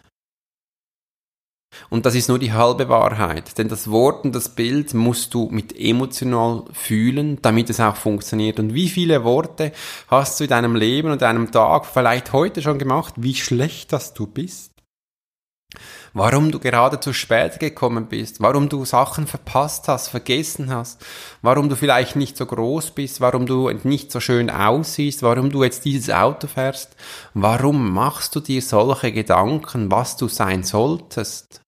Und 1.90 2.07
das 2.07 2.14
ist 2.14 2.28
nur 2.28 2.38
die 2.38 2.52
halbe 2.52 2.88
Wahrheit, 2.88 3.59
denn 3.59 3.68
das 3.68 3.90
Wort 3.90 4.24
und 4.24 4.35
das 4.35 4.48
Bild 4.48 4.94
musst 4.94 5.35
du 5.35 5.48
mit 5.50 5.78
emotional 5.78 6.64
fühlen, 6.72 7.38
damit 7.42 7.70
es 7.70 7.81
auch 7.81 7.96
funktioniert. 7.96 8.59
Und 8.59 8.74
wie 8.74 8.88
viele 8.88 9.24
Worte 9.24 9.72
hast 10.09 10.40
du 10.40 10.44
in 10.44 10.50
deinem 10.50 10.76
Leben 10.76 11.11
und 11.11 11.22
deinem 11.22 11.50
Tag 11.50 11.87
vielleicht 11.87 12.33
heute 12.33 12.62
schon 12.62 12.78
gemacht, 12.78 13.14
wie 13.16 13.35
schlecht 13.35 13.92
dass 13.92 14.14
du 14.14 14.26
bist? 14.26 14.78
Warum 16.14 16.51
du 16.51 16.59
gerade 16.59 17.01
zu 17.01 17.12
spät 17.12 17.61
gekommen 17.61 18.07
bist, 18.07 18.40
warum 18.40 18.68
du 18.68 18.85
Sachen 18.85 19.27
verpasst 19.27 19.88
hast, 19.88 20.09
vergessen 20.09 20.71
hast, 20.71 21.05
warum 21.42 21.68
du 21.68 21.77
vielleicht 21.77 22.16
nicht 22.16 22.37
so 22.37 22.47
groß 22.47 22.92
bist, 22.92 23.21
warum 23.21 23.47
du 23.47 23.71
nicht 23.85 24.12
so 24.12 24.21
schön 24.21 24.51
aussiehst, 24.51 25.23
warum 25.23 25.51
du 25.51 25.64
jetzt 25.64 25.85
dieses 25.85 26.11
Auto 26.11 26.47
fährst, 26.47 26.97
warum 27.35 27.92
machst 27.92 28.35
du 28.35 28.40
dir 28.40 28.62
solche 28.62 29.12
Gedanken, 29.12 29.90
was 29.90 30.16
du 30.16 30.29
sein 30.29 30.62
solltest? 30.62 31.61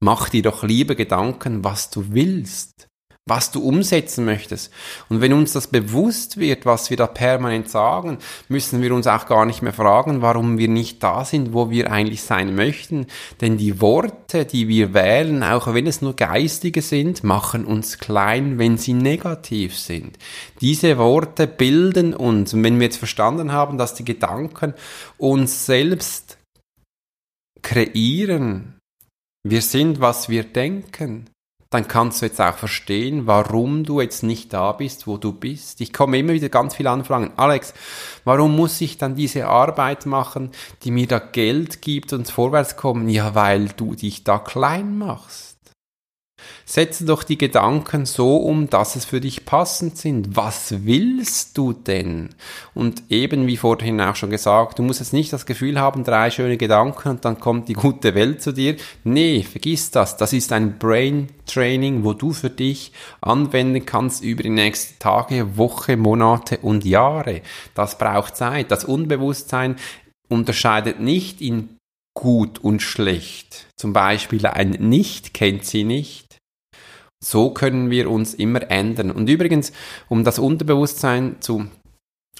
Mach 0.00 0.28
dir 0.28 0.42
doch 0.42 0.62
lieber 0.62 0.94
Gedanken, 0.94 1.64
was 1.64 1.90
du 1.90 2.12
willst 2.12 2.88
was 3.26 3.52
du 3.52 3.62
umsetzen 3.62 4.24
möchtest. 4.24 4.72
Und 5.08 5.20
wenn 5.20 5.32
uns 5.32 5.52
das 5.52 5.68
bewusst 5.68 6.38
wird, 6.38 6.66
was 6.66 6.90
wir 6.90 6.96
da 6.96 7.06
permanent 7.06 7.68
sagen, 7.68 8.18
müssen 8.48 8.82
wir 8.82 8.92
uns 8.92 9.06
auch 9.06 9.26
gar 9.26 9.46
nicht 9.46 9.62
mehr 9.62 9.72
fragen, 9.72 10.22
warum 10.22 10.58
wir 10.58 10.66
nicht 10.68 11.02
da 11.04 11.24
sind, 11.24 11.52
wo 11.52 11.70
wir 11.70 11.92
eigentlich 11.92 12.22
sein 12.22 12.56
möchten. 12.56 13.06
Denn 13.40 13.58
die 13.58 13.80
Worte, 13.80 14.44
die 14.44 14.66
wir 14.66 14.92
wählen, 14.92 15.44
auch 15.44 15.72
wenn 15.72 15.86
es 15.86 16.02
nur 16.02 16.16
geistige 16.16 16.82
sind, 16.82 17.22
machen 17.22 17.64
uns 17.64 17.98
klein, 17.98 18.58
wenn 18.58 18.76
sie 18.76 18.92
negativ 18.92 19.78
sind. 19.78 20.18
Diese 20.60 20.98
Worte 20.98 21.46
bilden 21.46 22.14
uns. 22.14 22.52
Und 22.54 22.64
wenn 22.64 22.80
wir 22.80 22.86
jetzt 22.86 22.98
verstanden 22.98 23.52
haben, 23.52 23.78
dass 23.78 23.94
die 23.94 24.04
Gedanken 24.04 24.74
uns 25.16 25.64
selbst 25.64 26.38
kreieren, 27.62 28.80
wir 29.44 29.62
sind, 29.62 30.00
was 30.00 30.28
wir 30.28 30.42
denken, 30.42 31.28
dann 31.72 31.88
kannst 31.88 32.20
du 32.20 32.26
jetzt 32.26 32.40
auch 32.40 32.56
verstehen, 32.56 33.26
warum 33.26 33.84
du 33.84 34.00
jetzt 34.00 34.22
nicht 34.22 34.52
da 34.52 34.72
bist, 34.72 35.06
wo 35.06 35.16
du 35.16 35.32
bist. 35.32 35.80
Ich 35.80 35.92
komme 35.92 36.18
immer 36.18 36.34
wieder 36.34 36.50
ganz 36.50 36.74
viele 36.74 36.90
Anfragen. 36.90 37.32
Alex, 37.36 37.72
warum 38.24 38.54
muss 38.54 38.80
ich 38.80 38.98
dann 38.98 39.14
diese 39.14 39.46
Arbeit 39.46 40.04
machen, 40.04 40.50
die 40.84 40.90
mir 40.90 41.06
da 41.06 41.18
Geld 41.18 41.80
gibt 41.80 42.12
und 42.12 42.30
vorwärts 42.30 42.76
kommen? 42.76 43.08
Ja, 43.08 43.34
weil 43.34 43.68
du 43.68 43.94
dich 43.94 44.22
da 44.22 44.38
klein 44.38 44.98
machst. 44.98 45.51
Setze 46.64 47.04
doch 47.04 47.22
die 47.22 47.38
Gedanken 47.38 48.06
so 48.06 48.36
um, 48.36 48.70
dass 48.70 48.96
es 48.96 49.04
für 49.04 49.20
dich 49.20 49.44
passend 49.44 49.98
sind. 49.98 50.36
Was 50.36 50.84
willst 50.84 51.58
du 51.58 51.72
denn? 51.72 52.30
Und 52.74 53.02
eben 53.08 53.46
wie 53.46 53.56
vorhin 53.56 54.00
auch 54.00 54.16
schon 54.16 54.30
gesagt, 54.30 54.78
du 54.78 54.82
musst 54.82 55.00
jetzt 55.00 55.12
nicht 55.12 55.32
das 55.32 55.46
Gefühl 55.46 55.78
haben, 55.78 56.04
drei 56.04 56.30
schöne 56.30 56.56
Gedanken 56.56 57.10
und 57.10 57.24
dann 57.24 57.40
kommt 57.40 57.68
die 57.68 57.74
gute 57.74 58.14
Welt 58.14 58.42
zu 58.42 58.52
dir. 58.52 58.76
Nee, 59.04 59.42
vergiss 59.42 59.90
das. 59.90 60.16
Das 60.16 60.32
ist 60.32 60.52
ein 60.52 60.78
Brain 60.78 61.28
Training, 61.46 62.04
wo 62.04 62.12
du 62.12 62.32
für 62.32 62.50
dich 62.50 62.92
anwenden 63.20 63.84
kannst 63.84 64.22
über 64.22 64.42
die 64.42 64.50
nächsten 64.50 64.98
Tage, 64.98 65.56
Woche, 65.56 65.96
Monate 65.96 66.58
und 66.58 66.84
Jahre. 66.84 67.42
Das 67.74 67.98
braucht 67.98 68.36
Zeit. 68.36 68.70
Das 68.70 68.84
Unbewusstsein 68.84 69.76
unterscheidet 70.28 71.00
nicht 71.00 71.40
in 71.40 71.76
gut 72.14 72.58
und 72.58 72.82
schlecht. 72.82 73.66
Zum 73.76 73.92
Beispiel 73.92 74.46
ein 74.46 74.70
Nicht 74.70 75.34
kennt 75.34 75.64
sie 75.64 75.84
nicht 75.84 76.21
so 77.22 77.50
können 77.50 77.90
wir 77.90 78.10
uns 78.10 78.34
immer 78.34 78.70
ändern. 78.70 79.10
Und 79.10 79.28
übrigens, 79.28 79.72
um 80.08 80.24
das 80.24 80.38
Unterbewusstsein 80.38 81.36
zu 81.40 81.66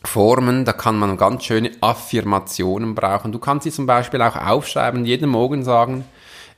formen, 0.05 0.65
da 0.65 0.73
kann 0.73 0.99
man 0.99 1.17
ganz 1.17 1.45
schöne 1.45 1.71
Affirmationen 1.81 2.95
brauchen. 2.95 3.33
Du 3.33 3.39
kannst 3.39 3.65
sie 3.65 3.71
zum 3.71 3.87
Beispiel 3.87 4.21
auch 4.21 4.37
aufschreiben, 4.37 5.05
jeden 5.05 5.31
Morgen 5.31 5.63
sagen, 5.63 6.05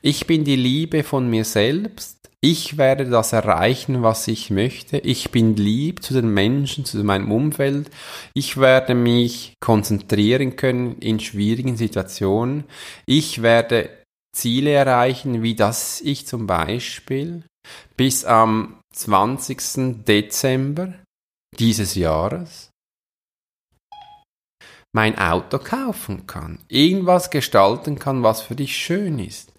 ich 0.01 0.27
bin 0.27 0.45
die 0.45 0.57
Liebe 0.57 1.03
von 1.03 1.29
mir 1.29 1.45
selbst, 1.45 2.31
ich 2.41 2.77
werde 2.77 3.07
das 3.07 3.33
erreichen, 3.33 4.03
was 4.03 4.29
ich 4.29 4.51
möchte, 4.51 4.99
ich 4.99 5.31
bin 5.31 5.57
lieb 5.57 6.03
zu 6.03 6.13
den 6.13 6.29
Menschen, 6.29 6.85
zu 6.85 7.03
meinem 7.03 7.33
Umfeld, 7.33 7.91
ich 8.35 8.59
werde 8.59 8.95
mich 8.95 9.55
konzentrieren 9.61 10.57
können 10.57 10.97
in 10.99 11.21
schwierigen 11.21 11.77
Situationen, 11.77 12.65
ich 13.07 13.41
werde 13.43 13.89
Ziele 14.35 14.73
erreichen, 14.73 15.43
wie 15.43 15.55
das 15.55 16.01
ich 16.03 16.27
zum 16.27 16.47
Beispiel 16.47 17.45
bis 17.97 18.25
am 18.25 18.81
20. 18.95 20.05
Dezember 20.05 20.95
dieses 21.59 21.95
Jahres 21.95 22.71
mein 24.95 25.19
Auto 25.19 25.59
kaufen 25.59 26.27
kann, 26.27 26.61
irgendwas 26.69 27.31
gestalten 27.31 27.99
kann, 27.99 28.23
was 28.23 28.43
für 28.43 28.55
dich 28.55 28.77
schön 28.77 29.19
ist. 29.19 29.55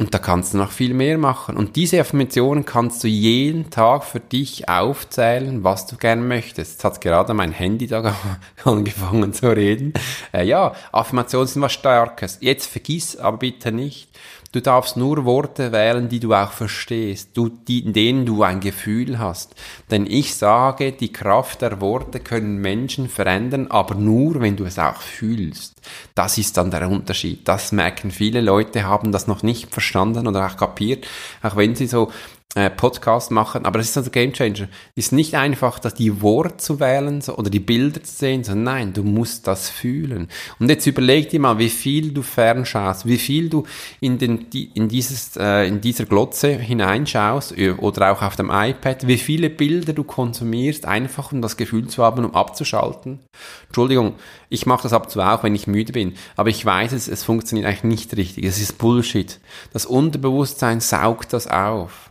Und 0.00 0.14
da 0.14 0.18
kannst 0.18 0.54
du 0.54 0.56
noch 0.56 0.70
viel 0.70 0.94
mehr 0.94 1.18
machen. 1.18 1.58
Und 1.58 1.76
diese 1.76 2.00
Affirmationen 2.00 2.64
kannst 2.64 3.04
du 3.04 3.08
jeden 3.08 3.68
Tag 3.68 4.04
für 4.04 4.18
dich 4.18 4.66
aufzählen, 4.66 5.62
was 5.62 5.86
du 5.86 5.98
gern 5.98 6.26
möchtest. 6.26 6.72
Jetzt 6.72 6.84
hat 6.84 7.00
gerade 7.02 7.34
mein 7.34 7.52
Handy 7.52 7.86
da 7.86 8.14
angefangen 8.64 9.34
zu 9.34 9.54
reden. 9.54 9.92
Äh, 10.32 10.46
ja, 10.46 10.74
Affirmationen 10.90 11.48
sind 11.48 11.60
was 11.60 11.74
Starkes. 11.74 12.38
Jetzt 12.40 12.64
vergiss 12.64 13.18
aber 13.18 13.36
bitte 13.36 13.72
nicht, 13.72 14.18
Du 14.52 14.60
darfst 14.60 14.96
nur 14.96 15.24
Worte 15.24 15.70
wählen, 15.70 16.08
die 16.08 16.18
du 16.18 16.34
auch 16.34 16.50
verstehst, 16.50 17.30
du, 17.34 17.48
die, 17.48 17.84
in 17.84 17.92
denen 17.92 18.26
du 18.26 18.42
ein 18.42 18.58
Gefühl 18.58 19.20
hast. 19.20 19.54
Denn 19.92 20.06
ich 20.06 20.34
sage, 20.34 20.90
die 20.90 21.12
Kraft 21.12 21.62
der 21.62 21.80
Worte 21.80 22.18
können 22.18 22.60
Menschen 22.60 23.08
verändern, 23.08 23.68
aber 23.68 23.94
nur, 23.94 24.40
wenn 24.40 24.56
du 24.56 24.64
es 24.64 24.80
auch 24.80 25.00
fühlst. 25.00 25.80
Das 26.16 26.36
ist 26.36 26.56
dann 26.56 26.72
der 26.72 26.90
Unterschied. 26.90 27.46
Das 27.46 27.70
merken 27.70 28.10
viele 28.10 28.40
Leute, 28.40 28.82
haben 28.82 29.12
das 29.12 29.28
noch 29.28 29.44
nicht 29.44 29.72
verstanden 29.72 30.26
oder 30.26 30.44
auch 30.44 30.56
kapiert, 30.56 31.06
auch 31.42 31.54
wenn 31.54 31.76
sie 31.76 31.86
so 31.86 32.10
äh, 32.56 32.68
Podcast 32.68 33.30
machen, 33.30 33.64
aber 33.64 33.78
das 33.78 33.90
ist 33.90 33.96
also 33.96 34.10
Game 34.10 34.32
Changer. 34.32 34.66
Ist 34.96 35.12
nicht 35.12 35.36
einfach, 35.36 35.78
dass 35.78 35.94
die 35.94 36.20
Worte 36.20 36.56
zu 36.56 36.80
wählen 36.80 37.20
so, 37.20 37.36
oder 37.36 37.48
die 37.48 37.60
Bilder 37.60 38.02
zu 38.02 38.12
sehen, 38.12 38.42
sondern 38.42 38.64
nein, 38.64 38.92
du 38.92 39.04
musst 39.04 39.46
das 39.46 39.70
fühlen. 39.70 40.26
Und 40.58 40.68
jetzt 40.68 40.84
überleg 40.86 41.28
dir 41.28 41.38
mal, 41.38 41.58
wie 41.58 41.68
viel 41.68 42.12
du 42.12 42.22
fernschaust, 42.22 43.06
wie 43.06 43.18
viel 43.18 43.48
du 43.48 43.64
in, 44.00 44.18
den, 44.18 44.48
in, 44.74 44.88
dieses, 44.88 45.36
äh, 45.36 45.68
in 45.68 45.80
dieser 45.80 46.06
Glotze 46.06 46.48
hineinschaust 46.58 47.54
oder 47.78 48.10
auch 48.10 48.22
auf 48.22 48.34
dem 48.34 48.50
iPad, 48.50 49.06
wie 49.06 49.18
viele 49.18 49.48
Bilder 49.48 49.92
du 49.92 50.02
konsumierst, 50.02 50.86
einfach 50.86 51.30
um 51.30 51.42
das 51.42 51.56
Gefühl 51.56 51.86
zu 51.86 52.02
haben, 52.02 52.24
um 52.24 52.34
abzuschalten. 52.34 53.20
Entschuldigung, 53.66 54.14
ich 54.48 54.66
mache 54.66 54.82
das 54.82 54.92
ab 54.92 55.04
und 55.04 55.10
zu 55.10 55.20
auch, 55.20 55.44
wenn 55.44 55.54
ich 55.54 55.68
müde 55.68 55.92
bin, 55.92 56.14
aber 56.34 56.48
ich 56.48 56.66
weiß 56.66 56.90
es, 56.92 57.06
es 57.06 57.22
funktioniert 57.22 57.68
eigentlich 57.68 57.84
nicht 57.84 58.16
richtig. 58.16 58.44
Es 58.44 58.60
ist 58.60 58.76
Bullshit. 58.78 59.38
Das 59.72 59.86
Unterbewusstsein 59.86 60.80
saugt 60.80 61.32
das 61.32 61.46
auf. 61.46 62.09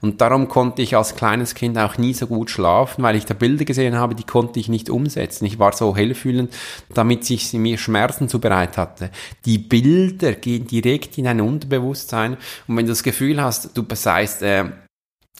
Und 0.00 0.20
darum 0.20 0.48
konnte 0.48 0.82
ich 0.82 0.96
als 0.96 1.16
kleines 1.16 1.54
Kind 1.54 1.78
auch 1.78 1.98
nie 1.98 2.14
so 2.14 2.26
gut 2.26 2.50
schlafen, 2.50 3.02
weil 3.02 3.16
ich 3.16 3.24
da 3.24 3.34
Bilder 3.34 3.64
gesehen 3.64 3.96
habe, 3.96 4.14
die 4.14 4.24
konnte 4.24 4.60
ich 4.60 4.68
nicht 4.68 4.90
umsetzen. 4.90 5.44
Ich 5.44 5.58
war 5.58 5.72
so 5.72 5.96
hellfühlend, 5.96 6.52
damit 6.94 7.24
sich 7.24 7.52
mir 7.52 7.78
Schmerzen 7.78 8.28
zubereit 8.28 8.76
hatte. 8.76 9.10
Die 9.44 9.58
Bilder 9.58 10.32
gehen 10.32 10.66
direkt 10.66 11.18
in 11.18 11.24
dein 11.24 11.40
Unterbewusstsein 11.40 12.36
und 12.66 12.76
wenn 12.76 12.86
du 12.86 12.92
das 12.92 13.02
Gefühl 13.02 13.42
hast, 13.42 13.76
du 13.76 13.84
seist 13.94 14.42
äh, 14.42 14.64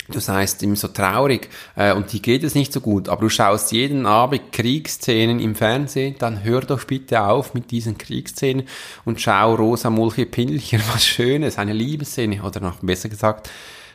du 0.09 0.21
seist 0.21 0.63
ihm 0.63 0.77
so 0.77 0.89
traurig 0.89 1.49
äh, 1.77 1.93
und 1.93 2.13
die 2.13 2.23
geht 2.23 2.45
es 2.45 2.55
nicht 2.55 2.73
so 2.73 2.81
gut, 2.81 3.09
aber 3.09 3.23
du 3.23 3.29
schaust 3.29 3.73
jeden 3.73 4.07
Abend 4.07 4.53
Kriegsszenen 4.53 5.41
im 5.41 5.55
Fernsehen, 5.55 6.17
dann 6.19 6.43
hör 6.43 6.61
doch 6.63 6.85
bitte 6.85 7.23
auf 7.23 7.55
mit 7.55 7.71
diesen 7.71 7.99
Kriegsszenen 7.99 8.67
und 9.05 9.21
schau 9.21 9.55
Rosa 9.55 9.91
Mulche 9.91 10.27
Pindelchen, 10.27 10.83
was 10.93 11.07
Schönes, 11.07 11.59
eine 11.59 11.73
Liebesszene 11.73 12.43
oder 12.43 12.61
noch 12.61 12.77
besser 12.77 13.09
gesagt, 13.09 13.51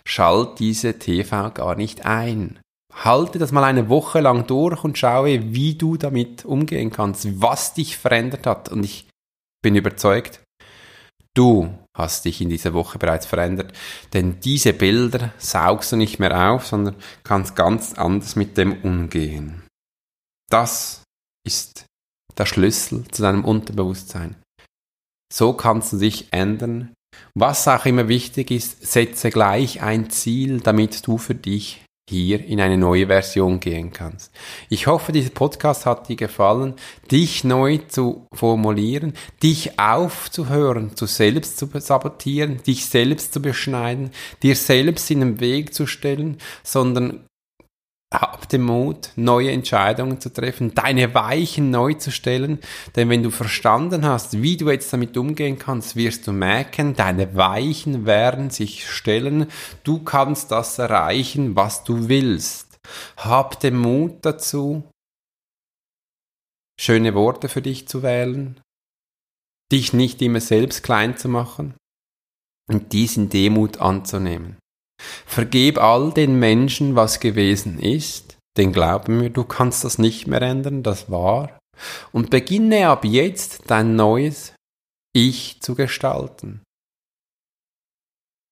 schalt 0.08 0.60
diese 0.60 1.00
TV 1.00 1.52
gar 1.52 1.76
nicht 1.76 2.06
ein. 2.06 2.60
Halte 2.94 3.40
das 3.40 3.52
mal 3.52 3.64
eine 3.64 3.90
Woche 3.90 4.22
lang 4.22 4.48
durch 4.48 4.84
und 4.84 4.98
schaue, 4.98 5.54
wie 5.54 5.76
du 5.76 5.98
damit 5.98 6.46
umgehen 6.46 6.92
kannst, 6.92 7.42
was 7.42 7.74
dich 7.74 7.98
verändert 7.98 8.48
hat. 8.48 8.70
Und 8.70 8.84
ich 8.84 9.08
bin 9.62 9.76
überzeugt, 9.76 10.42
du 11.34 11.78
hast 11.96 12.26
dich 12.26 12.40
in 12.40 12.50
dieser 12.50 12.74
Woche 12.74 12.98
bereits 12.98 13.26
verändert. 13.26 13.74
Denn 14.14 14.40
diese 14.40 14.74
Bilder 14.74 15.34
saugst 15.38 15.92
du 15.92 15.98
nicht 15.98 16.20
mehr 16.20 16.52
auf, 16.52 16.66
sondern 16.66 16.96
kannst 17.24 17.56
ganz 17.56 17.94
anders 17.94 18.36
mit 18.36 18.58
dem 18.58 18.82
umgehen. 18.84 19.64
Das 20.50 21.04
ist 21.46 21.86
der 22.38 22.46
Schlüssel 22.46 23.06
zu 23.10 23.22
deinem 23.22 23.44
Unterbewusstsein. 23.44 24.36
So 25.32 25.54
kannst 25.54 25.94
du 25.94 25.98
dich 25.98 26.32
ändern, 26.32 26.94
Was 27.34 27.68
auch 27.68 27.86
immer 27.86 28.08
wichtig 28.08 28.52
ist, 28.52 28.86
setze 28.86 29.30
gleich 29.30 29.82
ein 29.82 30.10
Ziel, 30.10 30.62
damit 30.62 31.06
du 31.08 31.18
für 31.18 31.36
dich 31.36 31.82
hier 32.08 32.46
in 32.46 32.62
eine 32.62 32.78
neue 32.78 33.08
Version 33.08 33.60
gehen 33.60 33.92
kannst. 33.92 34.32
Ich 34.70 34.86
hoffe, 34.86 35.12
dieser 35.12 35.32
Podcast 35.32 35.88
hat 35.88 36.08
dir 36.08 36.16
gefallen, 36.16 36.76
dich 37.12 37.44
neu 37.44 37.80
zu 37.88 38.28
formulieren, 38.32 39.14
dich 39.42 39.80
aufzuhören, 39.80 40.96
zu 40.96 41.08
selbst 41.08 41.58
zu 41.58 41.68
sabotieren, 41.74 42.62
dich 42.62 42.86
selbst 42.86 43.34
zu 43.34 43.42
beschneiden, 43.42 44.12
dir 44.44 44.56
selbst 44.56 45.10
in 45.10 45.22
den 45.22 45.40
Weg 45.40 45.74
zu 45.74 45.88
stellen, 45.88 46.38
sondern 46.64 47.26
hab 48.22 48.50
den 48.50 48.64
Mut, 48.64 49.12
neue 49.16 49.52
Entscheidungen 49.52 50.20
zu 50.20 50.32
treffen, 50.32 50.74
deine 50.74 51.14
Weichen 51.14 51.72
neu 51.72 51.94
zu 51.94 52.12
stellen, 52.12 52.60
denn 52.96 53.10
wenn 53.10 53.24
du 53.24 53.32
verstanden 53.32 54.06
hast, 54.06 54.42
wie 54.42 54.58
du 54.58 54.70
jetzt 54.70 54.92
damit 54.94 55.18
umgehen 55.18 55.60
kannst, 55.60 55.96
wirst 55.96 56.28
du 56.28 56.32
merken, 56.32 56.96
deine 56.96 57.36
Weichen 57.36 58.06
werden 58.06 58.50
sich 58.50 58.90
stellen, 58.90 59.48
du 59.84 60.04
kannst 60.04 60.52
das 60.52 60.78
erreichen, 60.80 61.56
was 61.56 61.84
du 61.84 62.10
willst. 62.10 62.80
Hab 63.18 63.60
den 63.60 63.78
Mut 63.78 64.18
dazu, 64.24 64.84
schöne 66.80 67.14
Worte 67.16 67.50
für 67.50 67.62
dich 67.62 67.88
zu 67.88 68.04
wählen, 68.04 68.60
dich 69.72 69.94
nicht 69.94 70.22
immer 70.22 70.42
selbst 70.42 70.84
klein 70.84 71.18
zu 71.18 71.30
machen 71.30 71.74
und 72.68 72.94
dies 72.94 73.18
in 73.18 73.30
Demut 73.30 73.80
anzunehmen. 73.80 74.58
Vergeb 74.98 75.78
all 75.78 76.12
den 76.14 76.40
Menschen, 76.40 76.96
was 76.96 77.20
gewesen 77.20 77.80
ist, 77.80 78.38
denn 78.58 78.72
glaub 78.72 79.08
mir, 79.08 79.30
du 79.30 79.44
kannst 79.44 79.84
das 79.84 79.98
nicht 79.98 80.28
mehr 80.28 80.42
ändern, 80.42 80.84
das 80.84 81.12
war. 81.12 81.60
Und 82.12 82.30
beginne 82.30 82.88
ab 82.88 83.04
jetzt 83.04 83.64
dein 83.68 83.96
neues 83.96 84.54
Ich 85.14 85.62
zu 85.62 85.76
gestalten. 85.76 86.62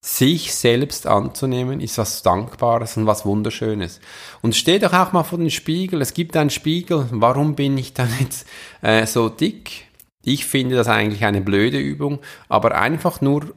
Sich 0.06 0.54
selbst 0.54 1.08
anzunehmen 1.08 1.80
ist 1.80 1.98
was 1.98 2.24
Dankbares 2.24 2.98
und 2.98 3.06
was 3.06 3.26
Wunderschönes. 3.26 4.02
Und 4.42 4.54
steh 4.54 4.78
doch 4.78 4.92
auch 4.92 5.14
mal 5.14 5.24
vor 5.24 5.38
den 5.38 5.50
Spiegel. 5.50 6.02
Es 6.02 6.14
gibt 6.14 6.36
einen 6.36 6.50
Spiegel. 6.50 7.08
Warum 7.12 7.56
bin 7.56 7.78
ich 7.78 7.94
dann 7.94 8.10
jetzt 8.20 8.46
äh, 8.82 9.06
so 9.06 9.30
dick? 9.30 9.88
Ich 10.26 10.46
finde 10.46 10.76
das 10.76 10.90
eigentlich 10.90 11.24
eine 11.24 11.40
blöde 11.40 11.80
Übung, 11.80 12.20
aber 12.50 12.76
einfach 12.76 13.22
nur 13.22 13.56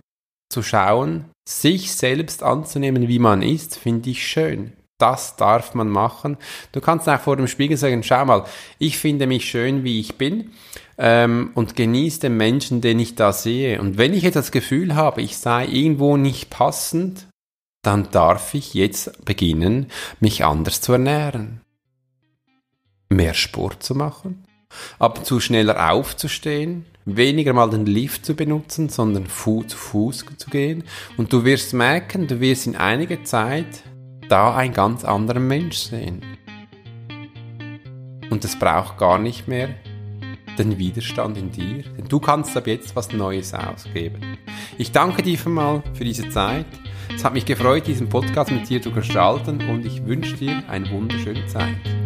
zu 0.48 0.62
schauen, 0.62 1.30
sich 1.46 1.92
selbst 1.92 2.42
anzunehmen, 2.42 3.08
wie 3.08 3.18
man 3.18 3.40
ist, 3.40 3.78
finde 3.78 4.10
ich 4.10 4.26
schön. 4.26 4.72
Das 4.98 5.36
darf 5.36 5.74
man 5.74 5.88
machen. 5.88 6.38
Du 6.72 6.80
kannst 6.80 7.08
auch 7.08 7.20
vor 7.20 7.36
dem 7.36 7.48
Spiegel 7.48 7.76
sagen, 7.76 8.02
schau 8.02 8.24
mal, 8.24 8.44
ich 8.78 8.98
finde 8.98 9.26
mich 9.26 9.48
schön, 9.48 9.84
wie 9.84 10.00
ich 10.00 10.16
bin 10.16 10.52
ähm, 10.96 11.50
und 11.54 11.76
genieße 11.76 12.20
den 12.20 12.36
Menschen, 12.36 12.80
den 12.80 12.98
ich 12.98 13.14
da 13.14 13.32
sehe. 13.32 13.80
Und 13.80 13.98
wenn 13.98 14.14
ich 14.14 14.22
jetzt 14.22 14.36
das 14.36 14.50
Gefühl 14.50 14.94
habe, 14.94 15.20
ich 15.20 15.36
sei 15.36 15.66
irgendwo 15.66 16.16
nicht 16.16 16.48
passend, 16.48 17.26
dann 17.82 18.10
darf 18.10 18.54
ich 18.54 18.74
jetzt 18.74 19.24
beginnen, 19.24 19.86
mich 20.18 20.44
anders 20.44 20.80
zu 20.80 20.92
ernähren. 20.92 21.60
Mehr 23.08 23.34
Sport 23.34 23.82
zu 23.82 23.94
machen, 23.94 24.44
ab 24.98 25.18
und 25.18 25.26
zu 25.26 25.38
schneller 25.40 25.92
aufzustehen, 25.92 26.86
weniger 27.06 27.52
mal 27.54 27.70
den 27.70 27.86
Lift 27.86 28.26
zu 28.26 28.34
benutzen, 28.34 28.88
sondern 28.88 29.26
Fu 29.26 29.62
zu 29.62 29.76
Fuß 29.76 30.26
zu 30.36 30.50
gehen. 30.50 30.84
Und 31.16 31.32
du 31.32 31.44
wirst 31.44 31.72
merken, 31.72 32.26
du 32.26 32.40
wirst 32.40 32.66
in 32.66 32.76
einiger 32.76 33.24
Zeit 33.24 33.82
da 34.28 34.54
ein 34.54 34.72
ganz 34.72 35.04
anderer 35.04 35.40
Mensch 35.40 35.78
sehen. 35.78 36.20
Und 38.28 38.44
es 38.44 38.58
braucht 38.58 38.98
gar 38.98 39.18
nicht 39.18 39.46
mehr 39.46 39.70
den 40.58 40.78
Widerstand 40.78 41.36
in 41.38 41.52
dir, 41.52 41.84
denn 41.96 42.08
du 42.08 42.18
kannst 42.18 42.56
ab 42.56 42.66
jetzt 42.66 42.96
was 42.96 43.12
Neues 43.12 43.54
ausgeben. 43.54 44.38
Ich 44.78 44.90
danke 44.90 45.22
dir 45.22 45.38
für 45.38 45.50
mal 45.50 45.82
für 45.94 46.04
diese 46.04 46.28
Zeit. 46.30 46.66
Es 47.14 47.24
hat 47.24 47.34
mich 47.34 47.44
gefreut, 47.44 47.86
diesen 47.86 48.08
Podcast 48.08 48.50
mit 48.50 48.68
dir 48.68 48.82
zu 48.82 48.90
gestalten 48.90 49.60
und 49.68 49.86
ich 49.86 50.04
wünsche 50.06 50.36
dir 50.36 50.62
eine 50.68 50.90
wunderschöne 50.90 51.46
Zeit. 51.46 52.05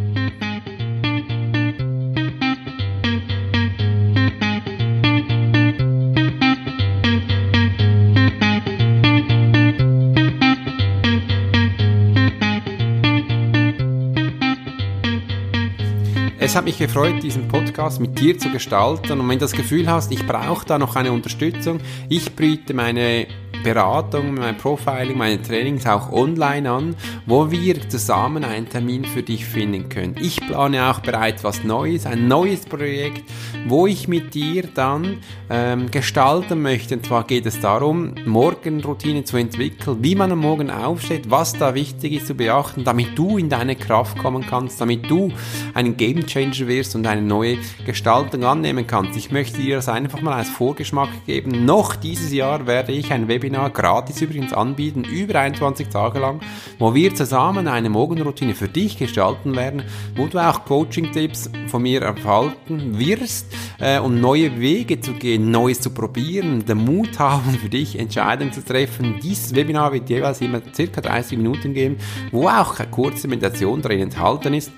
Es 16.50 16.56
hat 16.56 16.64
mich 16.64 16.78
gefreut, 16.78 17.22
diesen 17.22 17.46
Podcast 17.46 18.00
mit 18.00 18.18
dir 18.18 18.36
zu 18.36 18.50
gestalten. 18.50 19.20
Und 19.20 19.28
wenn 19.28 19.38
du 19.38 19.44
das 19.44 19.52
Gefühl 19.52 19.88
hast, 19.88 20.10
ich 20.10 20.26
brauche 20.26 20.66
da 20.66 20.80
noch 20.80 20.96
eine 20.96 21.12
Unterstützung, 21.12 21.78
ich 22.08 22.34
biete 22.34 22.74
meine 22.74 23.28
Beratung, 23.62 24.34
mein 24.34 24.56
Profiling, 24.56 25.16
meine 25.16 25.40
Trainings 25.40 25.86
auch 25.86 26.10
online 26.12 26.70
an, 26.70 26.96
wo 27.26 27.50
wir 27.50 27.88
zusammen 27.88 28.44
einen 28.44 28.68
Termin 28.68 29.04
für 29.04 29.22
dich 29.22 29.44
finden 29.44 29.88
können. 29.88 30.16
Ich 30.20 30.40
plane 30.40 30.90
auch 30.90 31.00
bereits 31.00 31.44
was 31.44 31.62
Neues, 31.62 32.06
ein 32.06 32.26
neues 32.26 32.64
Projekt, 32.64 33.24
wo 33.68 33.86
ich 33.86 34.08
mit 34.08 34.34
dir 34.34 34.64
dann 34.74 35.18
ähm, 35.50 35.90
gestalten 35.90 36.62
möchte. 36.62 36.96
Und 36.96 37.06
zwar 37.06 37.24
geht 37.24 37.46
es 37.46 37.60
darum, 37.60 38.14
Morgenroutine 38.24 39.24
zu 39.24 39.36
entwickeln, 39.36 39.98
wie 40.00 40.14
man 40.14 40.32
am 40.32 40.40
Morgen 40.40 40.70
aufsteht, 40.70 41.30
was 41.30 41.52
da 41.52 41.74
wichtig 41.74 42.12
ist 42.14 42.26
zu 42.26 42.34
beachten, 42.34 42.84
damit 42.84 43.18
du 43.18 43.38
in 43.38 43.48
deine 43.48 43.76
Kraft 43.76 44.18
kommen 44.18 44.46
kannst, 44.48 44.80
damit 44.80 45.10
du 45.10 45.30
ein 45.74 45.96
Game 45.96 46.26
Changer 46.26 46.66
wirst 46.66 46.96
und 46.96 47.06
eine 47.06 47.22
neue 47.22 47.58
Gestaltung 47.84 48.44
annehmen 48.44 48.86
kannst. 48.86 49.16
Ich 49.16 49.30
möchte 49.30 49.58
dir 49.60 49.76
das 49.76 49.88
einfach 49.88 50.20
mal 50.22 50.34
als 50.34 50.48
Vorgeschmack 50.48 51.10
geben. 51.26 51.64
Noch 51.64 51.94
dieses 51.96 52.32
Jahr 52.32 52.66
werde 52.66 52.92
ich 52.92 53.12
ein 53.12 53.28
Webinar 53.28 53.49
Webinar 53.50 53.70
gratis 53.70 54.22
übrigens 54.22 54.52
anbieten, 54.52 55.02
über 55.02 55.40
21 55.40 55.88
Tage 55.88 56.20
lang, 56.20 56.40
wo 56.78 56.94
wir 56.94 57.12
zusammen 57.16 57.66
eine 57.66 57.90
Morgenroutine 57.90 58.54
für 58.54 58.68
dich 58.68 58.96
gestalten 58.96 59.56
werden, 59.56 59.82
wo 60.14 60.28
du 60.28 60.38
auch 60.38 60.64
Coaching-Tipps 60.64 61.50
von 61.66 61.82
mir 61.82 62.00
erhalten 62.00 62.96
wirst, 62.96 63.46
äh, 63.80 63.98
um 63.98 64.20
neue 64.20 64.60
Wege 64.60 65.00
zu 65.00 65.14
gehen, 65.14 65.50
Neues 65.50 65.80
zu 65.80 65.90
probieren, 65.90 66.64
den 66.64 66.78
Mut 66.78 67.18
haben 67.18 67.50
für 67.54 67.68
dich, 67.68 67.98
Entscheidungen 67.98 68.52
zu 68.52 68.64
treffen. 68.64 69.18
Dieses 69.20 69.52
Webinar 69.52 69.92
wird 69.92 70.08
jeweils 70.08 70.40
immer 70.40 70.62
circa 70.72 71.00
30 71.00 71.36
Minuten 71.36 71.74
geben, 71.74 71.96
wo 72.30 72.46
auch 72.46 72.78
eine 72.78 72.88
kurze 72.88 73.26
Meditation 73.26 73.82
drin 73.82 73.98
enthalten 73.98 74.54
ist 74.54 74.70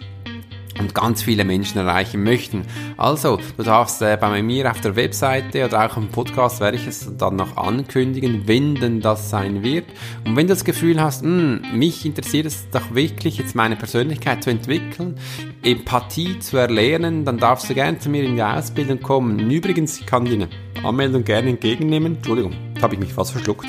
und 0.79 0.95
ganz 0.95 1.23
viele 1.23 1.45
Menschen 1.45 1.79
erreichen 1.79 2.23
möchten. 2.23 2.63
Also, 2.97 3.39
du 3.57 3.63
darfst 3.63 4.03
äh, 4.03 4.17
bei 4.21 4.43
mir 4.43 4.71
auf 4.71 4.81
der 4.81 4.97
Webseite 4.97 5.65
oder 5.65 5.87
auch 5.87 5.97
im 5.97 6.09
Podcast 6.09 6.61
werde 6.61 6.77
ich 6.77 6.87
es 6.87 7.17
dann 7.17 7.37
noch 7.37 7.57
ankündigen, 7.57 8.43
wenn 8.47 8.75
denn 8.75 9.01
das 9.01 9.31
sein 9.31 9.63
wird. 9.63 9.85
Und 10.25 10.37
wenn 10.37 10.47
du 10.47 10.55
das 10.55 10.65
Gefühl 10.65 11.01
hast, 11.01 11.25
mh, 11.25 11.31
hm, 11.31 11.79
mich 11.79 12.05
interessiert 12.05 12.47
es 12.47 12.69
doch 12.71 12.95
wirklich, 12.95 13.39
jetzt 13.39 13.55
meine 13.55 13.77
Persönlichkeit 13.77 14.43
zu 14.43 14.51
entwickeln, 14.51 15.17
Empathie 15.63 16.39
zu 16.39 16.57
erlernen, 16.57 17.25
dann 17.25 17.39
darfst 17.39 17.69
du 17.69 17.75
gerne 17.75 17.99
zu 17.99 18.09
mir 18.09 18.25
in 18.25 18.37
die 18.37 18.43
Ausbildung 18.43 19.01
kommen. 19.01 19.51
Übrigens, 19.51 20.01
ich 20.01 20.07
kann 20.07 20.25
dir 20.25 20.35
eine 20.35 20.49
Anmeldung 20.85 21.25
gerne 21.25 21.51
entgegennehmen. 21.51 22.17
Entschuldigung, 22.17 22.55
da 22.75 22.83
habe 22.83 22.95
ich 22.95 23.01
mich 23.01 23.13
fast 23.13 23.33
verschluckt. 23.33 23.67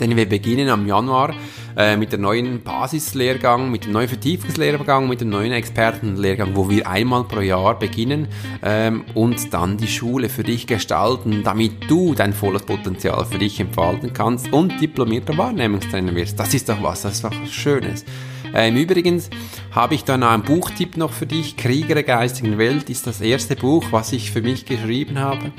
Denn 0.00 0.16
wir 0.16 0.28
beginnen 0.28 0.68
am 0.68 0.86
Januar 0.86 1.34
äh, 1.78 1.96
mit 1.96 2.12
dem 2.12 2.22
neuen 2.22 2.62
Basislehrgang, 2.62 3.70
mit 3.70 3.84
dem 3.84 3.92
neuen 3.92 4.08
Vertiefungslehrgang, 4.08 5.08
mit 5.08 5.20
dem 5.20 5.30
neuen 5.30 5.52
Expertenlehrgang, 5.52 6.56
wo 6.56 6.68
wir 6.68 6.88
einmal 6.88 7.22
pro 7.22 7.40
Jahr 7.40 7.78
beginnen 7.78 8.26
ähm, 8.64 9.04
und 9.14 9.54
dann 9.54 9.76
die 9.76 9.86
Schule 9.86 10.28
für 10.28 10.42
dich 10.42 10.66
gestalten, 10.66 11.42
damit 11.44 11.88
du 11.88 12.14
dein 12.14 12.32
volles 12.32 12.62
Potenzial 12.62 13.24
für 13.24 13.38
dich 13.38 13.60
entfalten 13.60 14.12
kannst 14.12 14.52
und 14.52 14.80
diplomierter 14.80 15.38
Wahrnehmungstrainer 15.38 16.16
wirst. 16.16 16.40
Das 16.40 16.52
ist 16.52 16.68
doch 16.68 16.82
was, 16.82 17.02
das 17.02 17.14
ist 17.14 17.24
doch 17.24 17.32
was 17.40 17.52
Schönes. 17.52 18.04
Äh, 18.52 18.70
Im 18.70 18.76
Übrigen 18.76 19.22
habe 19.70 19.94
ich 19.94 20.02
dann 20.02 20.24
einen 20.24 20.42
Buchtipp 20.42 20.96
noch 20.96 21.12
für 21.12 21.26
dich. 21.26 21.56
Krieger 21.56 21.94
der 21.94 22.02
geistigen 22.02 22.58
Welt 22.58 22.90
ist 22.90 23.06
das 23.06 23.20
erste 23.20 23.54
Buch, 23.54 23.84
was 23.92 24.12
ich 24.12 24.32
für 24.32 24.42
mich 24.42 24.66
geschrieben 24.66 25.20
habe, 25.20 25.52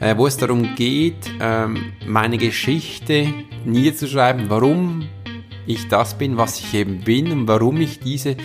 äh, 0.00 0.16
wo 0.18 0.26
es 0.26 0.36
darum 0.36 0.74
geht, 0.74 1.30
ähm, 1.40 1.92
meine 2.06 2.36
Geschichte 2.36 3.32
niederzuschreiben. 3.64 4.50
Warum 4.50 5.08
ich 5.66 5.88
das 5.88 6.16
bin, 6.16 6.36
was 6.36 6.58
ich 6.58 6.74
eben 6.74 7.00
bin 7.00 7.30
und 7.32 7.48
warum 7.48 7.80
ich 7.80 8.00
diese 8.00 8.36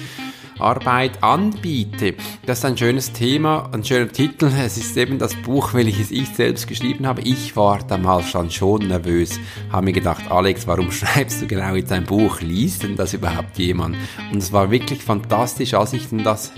Arbeit 0.60 1.23
anbiete. 1.23 2.15
Das 2.45 2.60
ist 2.60 2.65
ein 2.65 2.77
schönes 2.77 3.12
Thema, 3.12 3.69
ein 3.71 3.84
schöner 3.84 4.12
Titel. 4.12 4.49
Es 4.60 4.77
ist 4.77 4.97
eben 4.97 5.19
das 5.19 5.36
Buch, 5.36 5.73
welches 5.73 6.12
ich 6.12 6.30
selbst 6.30 6.67
geschrieben 6.67 7.06
habe. 7.06 7.21
Ich 7.21 7.56
war 7.56 7.80
damals 7.80 8.32
schon 8.53 8.88
nervös, 8.88 9.39
habe 9.71 9.86
mir 9.86 9.93
gedacht, 9.93 10.32
Alex, 10.32 10.67
warum 10.67 10.91
schreibst 10.91 11.41
du 11.41 11.47
genau 11.47 11.75
jetzt 11.75 11.91
ein 11.91 12.06
Buch? 12.06 12.41
Liest 12.41 12.84
denn 12.84 12.95
das 12.95 13.13
überhaupt 13.13 13.58
jemand? 13.58 13.95
Und 14.32 14.38
es 14.38 14.51
war 14.51 14.71
wirklich 14.71 15.03
fantastisch, 15.03 15.73
als 15.73 15.93
ich 15.93 16.10
denn 16.10 16.23
das 16.23 16.51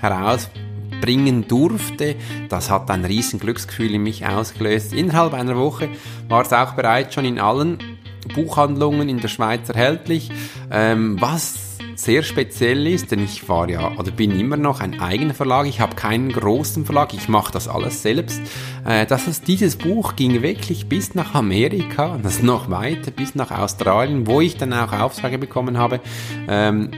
herausbringen 0.00 1.48
durfte. 1.48 2.16
Das 2.48 2.70
hat 2.70 2.90
ein 2.90 3.04
riesen 3.04 3.40
Glücksgefühl 3.40 3.94
in 3.94 4.02
mich 4.02 4.26
ausgelöst. 4.26 4.92
Innerhalb 4.92 5.34
einer 5.34 5.56
Woche 5.56 5.88
war 6.28 6.42
es 6.42 6.52
auch 6.52 6.74
bereits 6.74 7.14
schon 7.14 7.24
in 7.24 7.38
allen 7.38 7.78
Buchhandlungen 8.28 9.08
in 9.08 9.20
der 9.20 9.28
Schweiz 9.28 9.68
erhältlich. 9.68 10.30
Ähm, 10.70 11.20
was 11.20 11.65
sehr 11.96 12.22
speziell 12.22 12.86
ist, 12.86 13.10
denn 13.10 13.24
ich 13.24 13.48
war 13.48 13.68
ja 13.68 13.92
oder 13.96 14.10
bin 14.10 14.38
immer 14.38 14.56
noch 14.56 14.80
ein 14.80 15.00
eigener 15.00 15.34
Verlag. 15.34 15.66
Ich 15.66 15.80
habe 15.80 15.96
keinen 15.96 16.30
großen 16.30 16.84
Verlag, 16.84 17.14
ich 17.14 17.28
mache 17.28 17.52
das 17.52 17.68
alles 17.68 18.02
selbst. 18.02 18.40
Äh, 18.84 19.06
dass 19.06 19.26
es, 19.26 19.42
dieses 19.42 19.76
Buch 19.76 20.14
ging 20.14 20.42
wirklich 20.42 20.88
bis 20.88 21.14
nach 21.14 21.34
Amerika 21.34 22.18
das 22.22 22.42
noch 22.42 22.70
weiter 22.70 23.10
bis 23.10 23.34
nach 23.34 23.50
Australien, 23.50 24.26
wo 24.26 24.40
ich 24.40 24.56
dann 24.56 24.72
auch 24.72 24.92
Aufträge 24.92 25.38
bekommen 25.38 25.78
habe, 25.78 26.00
ähm, 26.48 26.90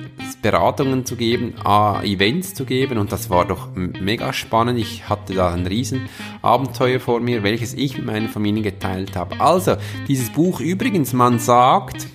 Beratungen 0.43 1.07
zu 1.07 1.17
geben, 1.17 1.55
äh, 1.65 2.13
Events 2.13 2.55
zu 2.55 2.65
geben 2.65 2.99
und 2.99 3.13
das 3.13 3.31
war 3.31 3.45
doch 3.45 3.69
mega 3.75 4.33
spannend. 4.33 4.79
Ich 4.79 5.09
hatte 5.09 5.35
da 5.35 5.53
ein 5.53 5.67
Riesenabenteuer 5.67 7.01
vor 7.01 7.21
mir, 7.21 7.43
welches 7.43 7.75
ich 7.75 7.97
mit 7.97 8.07
meiner 8.07 8.29
Familie 8.29 8.63
geteilt 8.63 9.17
habe. 9.17 9.41
Also, 9.41 9.77
dieses 10.07 10.31
Buch 10.31 10.61
übrigens, 10.61 11.13
man 11.13 11.39
sagt, 11.39 12.07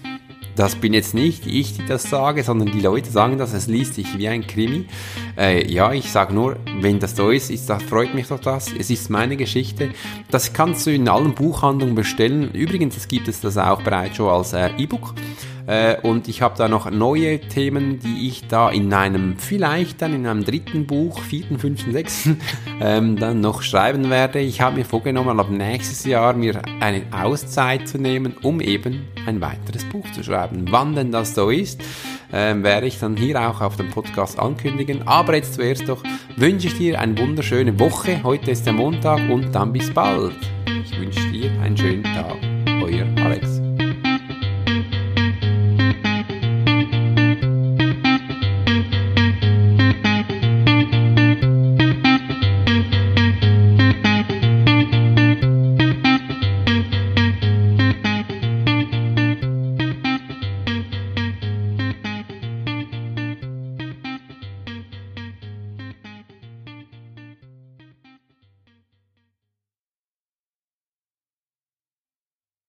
das 0.56 0.76
bin 0.76 0.94
jetzt 0.94 1.14
nicht 1.14 1.48
ich, 1.48 1.78
die 1.78 1.86
das 1.86 2.04
sage, 2.04 2.44
sondern 2.44 2.72
die 2.72 2.82
Leute 2.82 3.10
sagen 3.10 3.38
das, 3.38 3.54
es 3.54 3.68
liest 3.68 3.96
sich 3.96 4.18
wie 4.18 4.28
ein 4.28 4.46
Krimi. 4.46 4.86
Äh, 5.38 5.72
ja, 5.72 5.92
ich 5.94 6.12
sage 6.12 6.34
nur, 6.34 6.58
wenn 6.80 7.00
das 7.00 7.16
so 7.16 7.30
ist, 7.30 7.50
ist, 7.50 7.70
das 7.70 7.82
freut 7.84 8.14
mich 8.14 8.28
doch 8.28 8.40
das. 8.40 8.72
Es 8.72 8.90
ist 8.90 9.10
meine 9.10 9.38
Geschichte. 9.38 9.90
Das 10.30 10.54
kannst 10.54 10.86
du 10.86 10.92
in 10.92 11.10
allen 11.10 11.34
Buchhandlungen 11.34 11.96
bestellen. 11.96 12.52
Übrigens, 12.52 12.98
es 12.98 13.08
gibt 13.08 13.28
es 13.28 13.42
das 13.42 13.58
auch 13.58 13.82
bereits 13.82 14.18
schon 14.18 14.30
als 14.30 14.54
äh, 14.54 14.70
E-Book. 14.78 15.14
Äh, 15.66 15.98
und 16.02 16.28
ich 16.28 16.42
habe 16.42 16.58
da 16.58 16.68
noch 16.68 16.90
neue 16.92 17.40
Themen, 17.40 18.00
die 18.00 18.28
ich 18.28 18.48
da 18.48 18.70
in 18.70 18.94
einem, 18.94 19.38
vielleicht 19.38 20.02
dann 20.02 20.14
in 20.14 20.28
einem 20.28 20.44
dritten 20.44 20.86
Buch, 20.86 21.20
vierten, 21.22 21.58
fünften, 21.58 21.94
sechsten, 21.94 22.42
ähm, 22.82 23.18
dann 23.18 23.42
noch 23.42 23.62
schreiben 23.62 24.10
werde. 24.10 24.40
Ich 24.40 24.62
habe 24.62 24.78
mir 24.78 24.86
vorgenommen, 24.86 25.40
ab 25.40 25.50
nächstes 25.50 26.06
Jahr 26.06 26.34
mir 26.34 26.62
eine 26.80 27.04
Auszeit 27.12 27.88
zu 27.88 27.98
nehmen, 27.98 28.36
um 28.42 28.60
eben 28.60 29.08
ein 29.26 29.40
weiteres 29.40 29.86
Buch 29.86 30.10
zu 30.12 30.24
schreiben. 30.24 30.66
Wann 30.70 30.96
denn 30.96 31.12
das 31.12 31.34
so 31.34 31.50
ist, 31.50 31.82
ähm, 32.34 32.64
werde 32.64 32.88
ich 32.88 33.00
dann 33.00 33.16
hier 33.16 33.40
auch 33.40 33.62
auf 33.62 33.78
dem 33.78 33.90
Podcast 33.90 34.40
ankündigen. 34.40 35.08
Aber 35.08 35.36
jetzt 35.36 35.54
zuerst 35.54 35.88
doch 35.88 36.04
wünsche 36.36 36.68
ich 36.68 36.78
dir 36.78 37.00
eine 37.00 37.18
wunderschöne 37.18 37.80
Woche. 37.80 38.22
Heute 38.24 38.52
ist 38.52 38.66
der 38.66 38.74
Montag 38.74 39.30
und 39.30 39.54
dann 39.54 39.72
bis 39.72 39.90
bald. 39.92 40.36
Ich 40.84 41.00
wünsche 41.00 41.32
dir 41.32 41.52
einen 41.62 41.78
schönen 41.78 42.04
Tag. 42.04 42.36
Euer 42.82 43.06
Alex. 43.24 43.63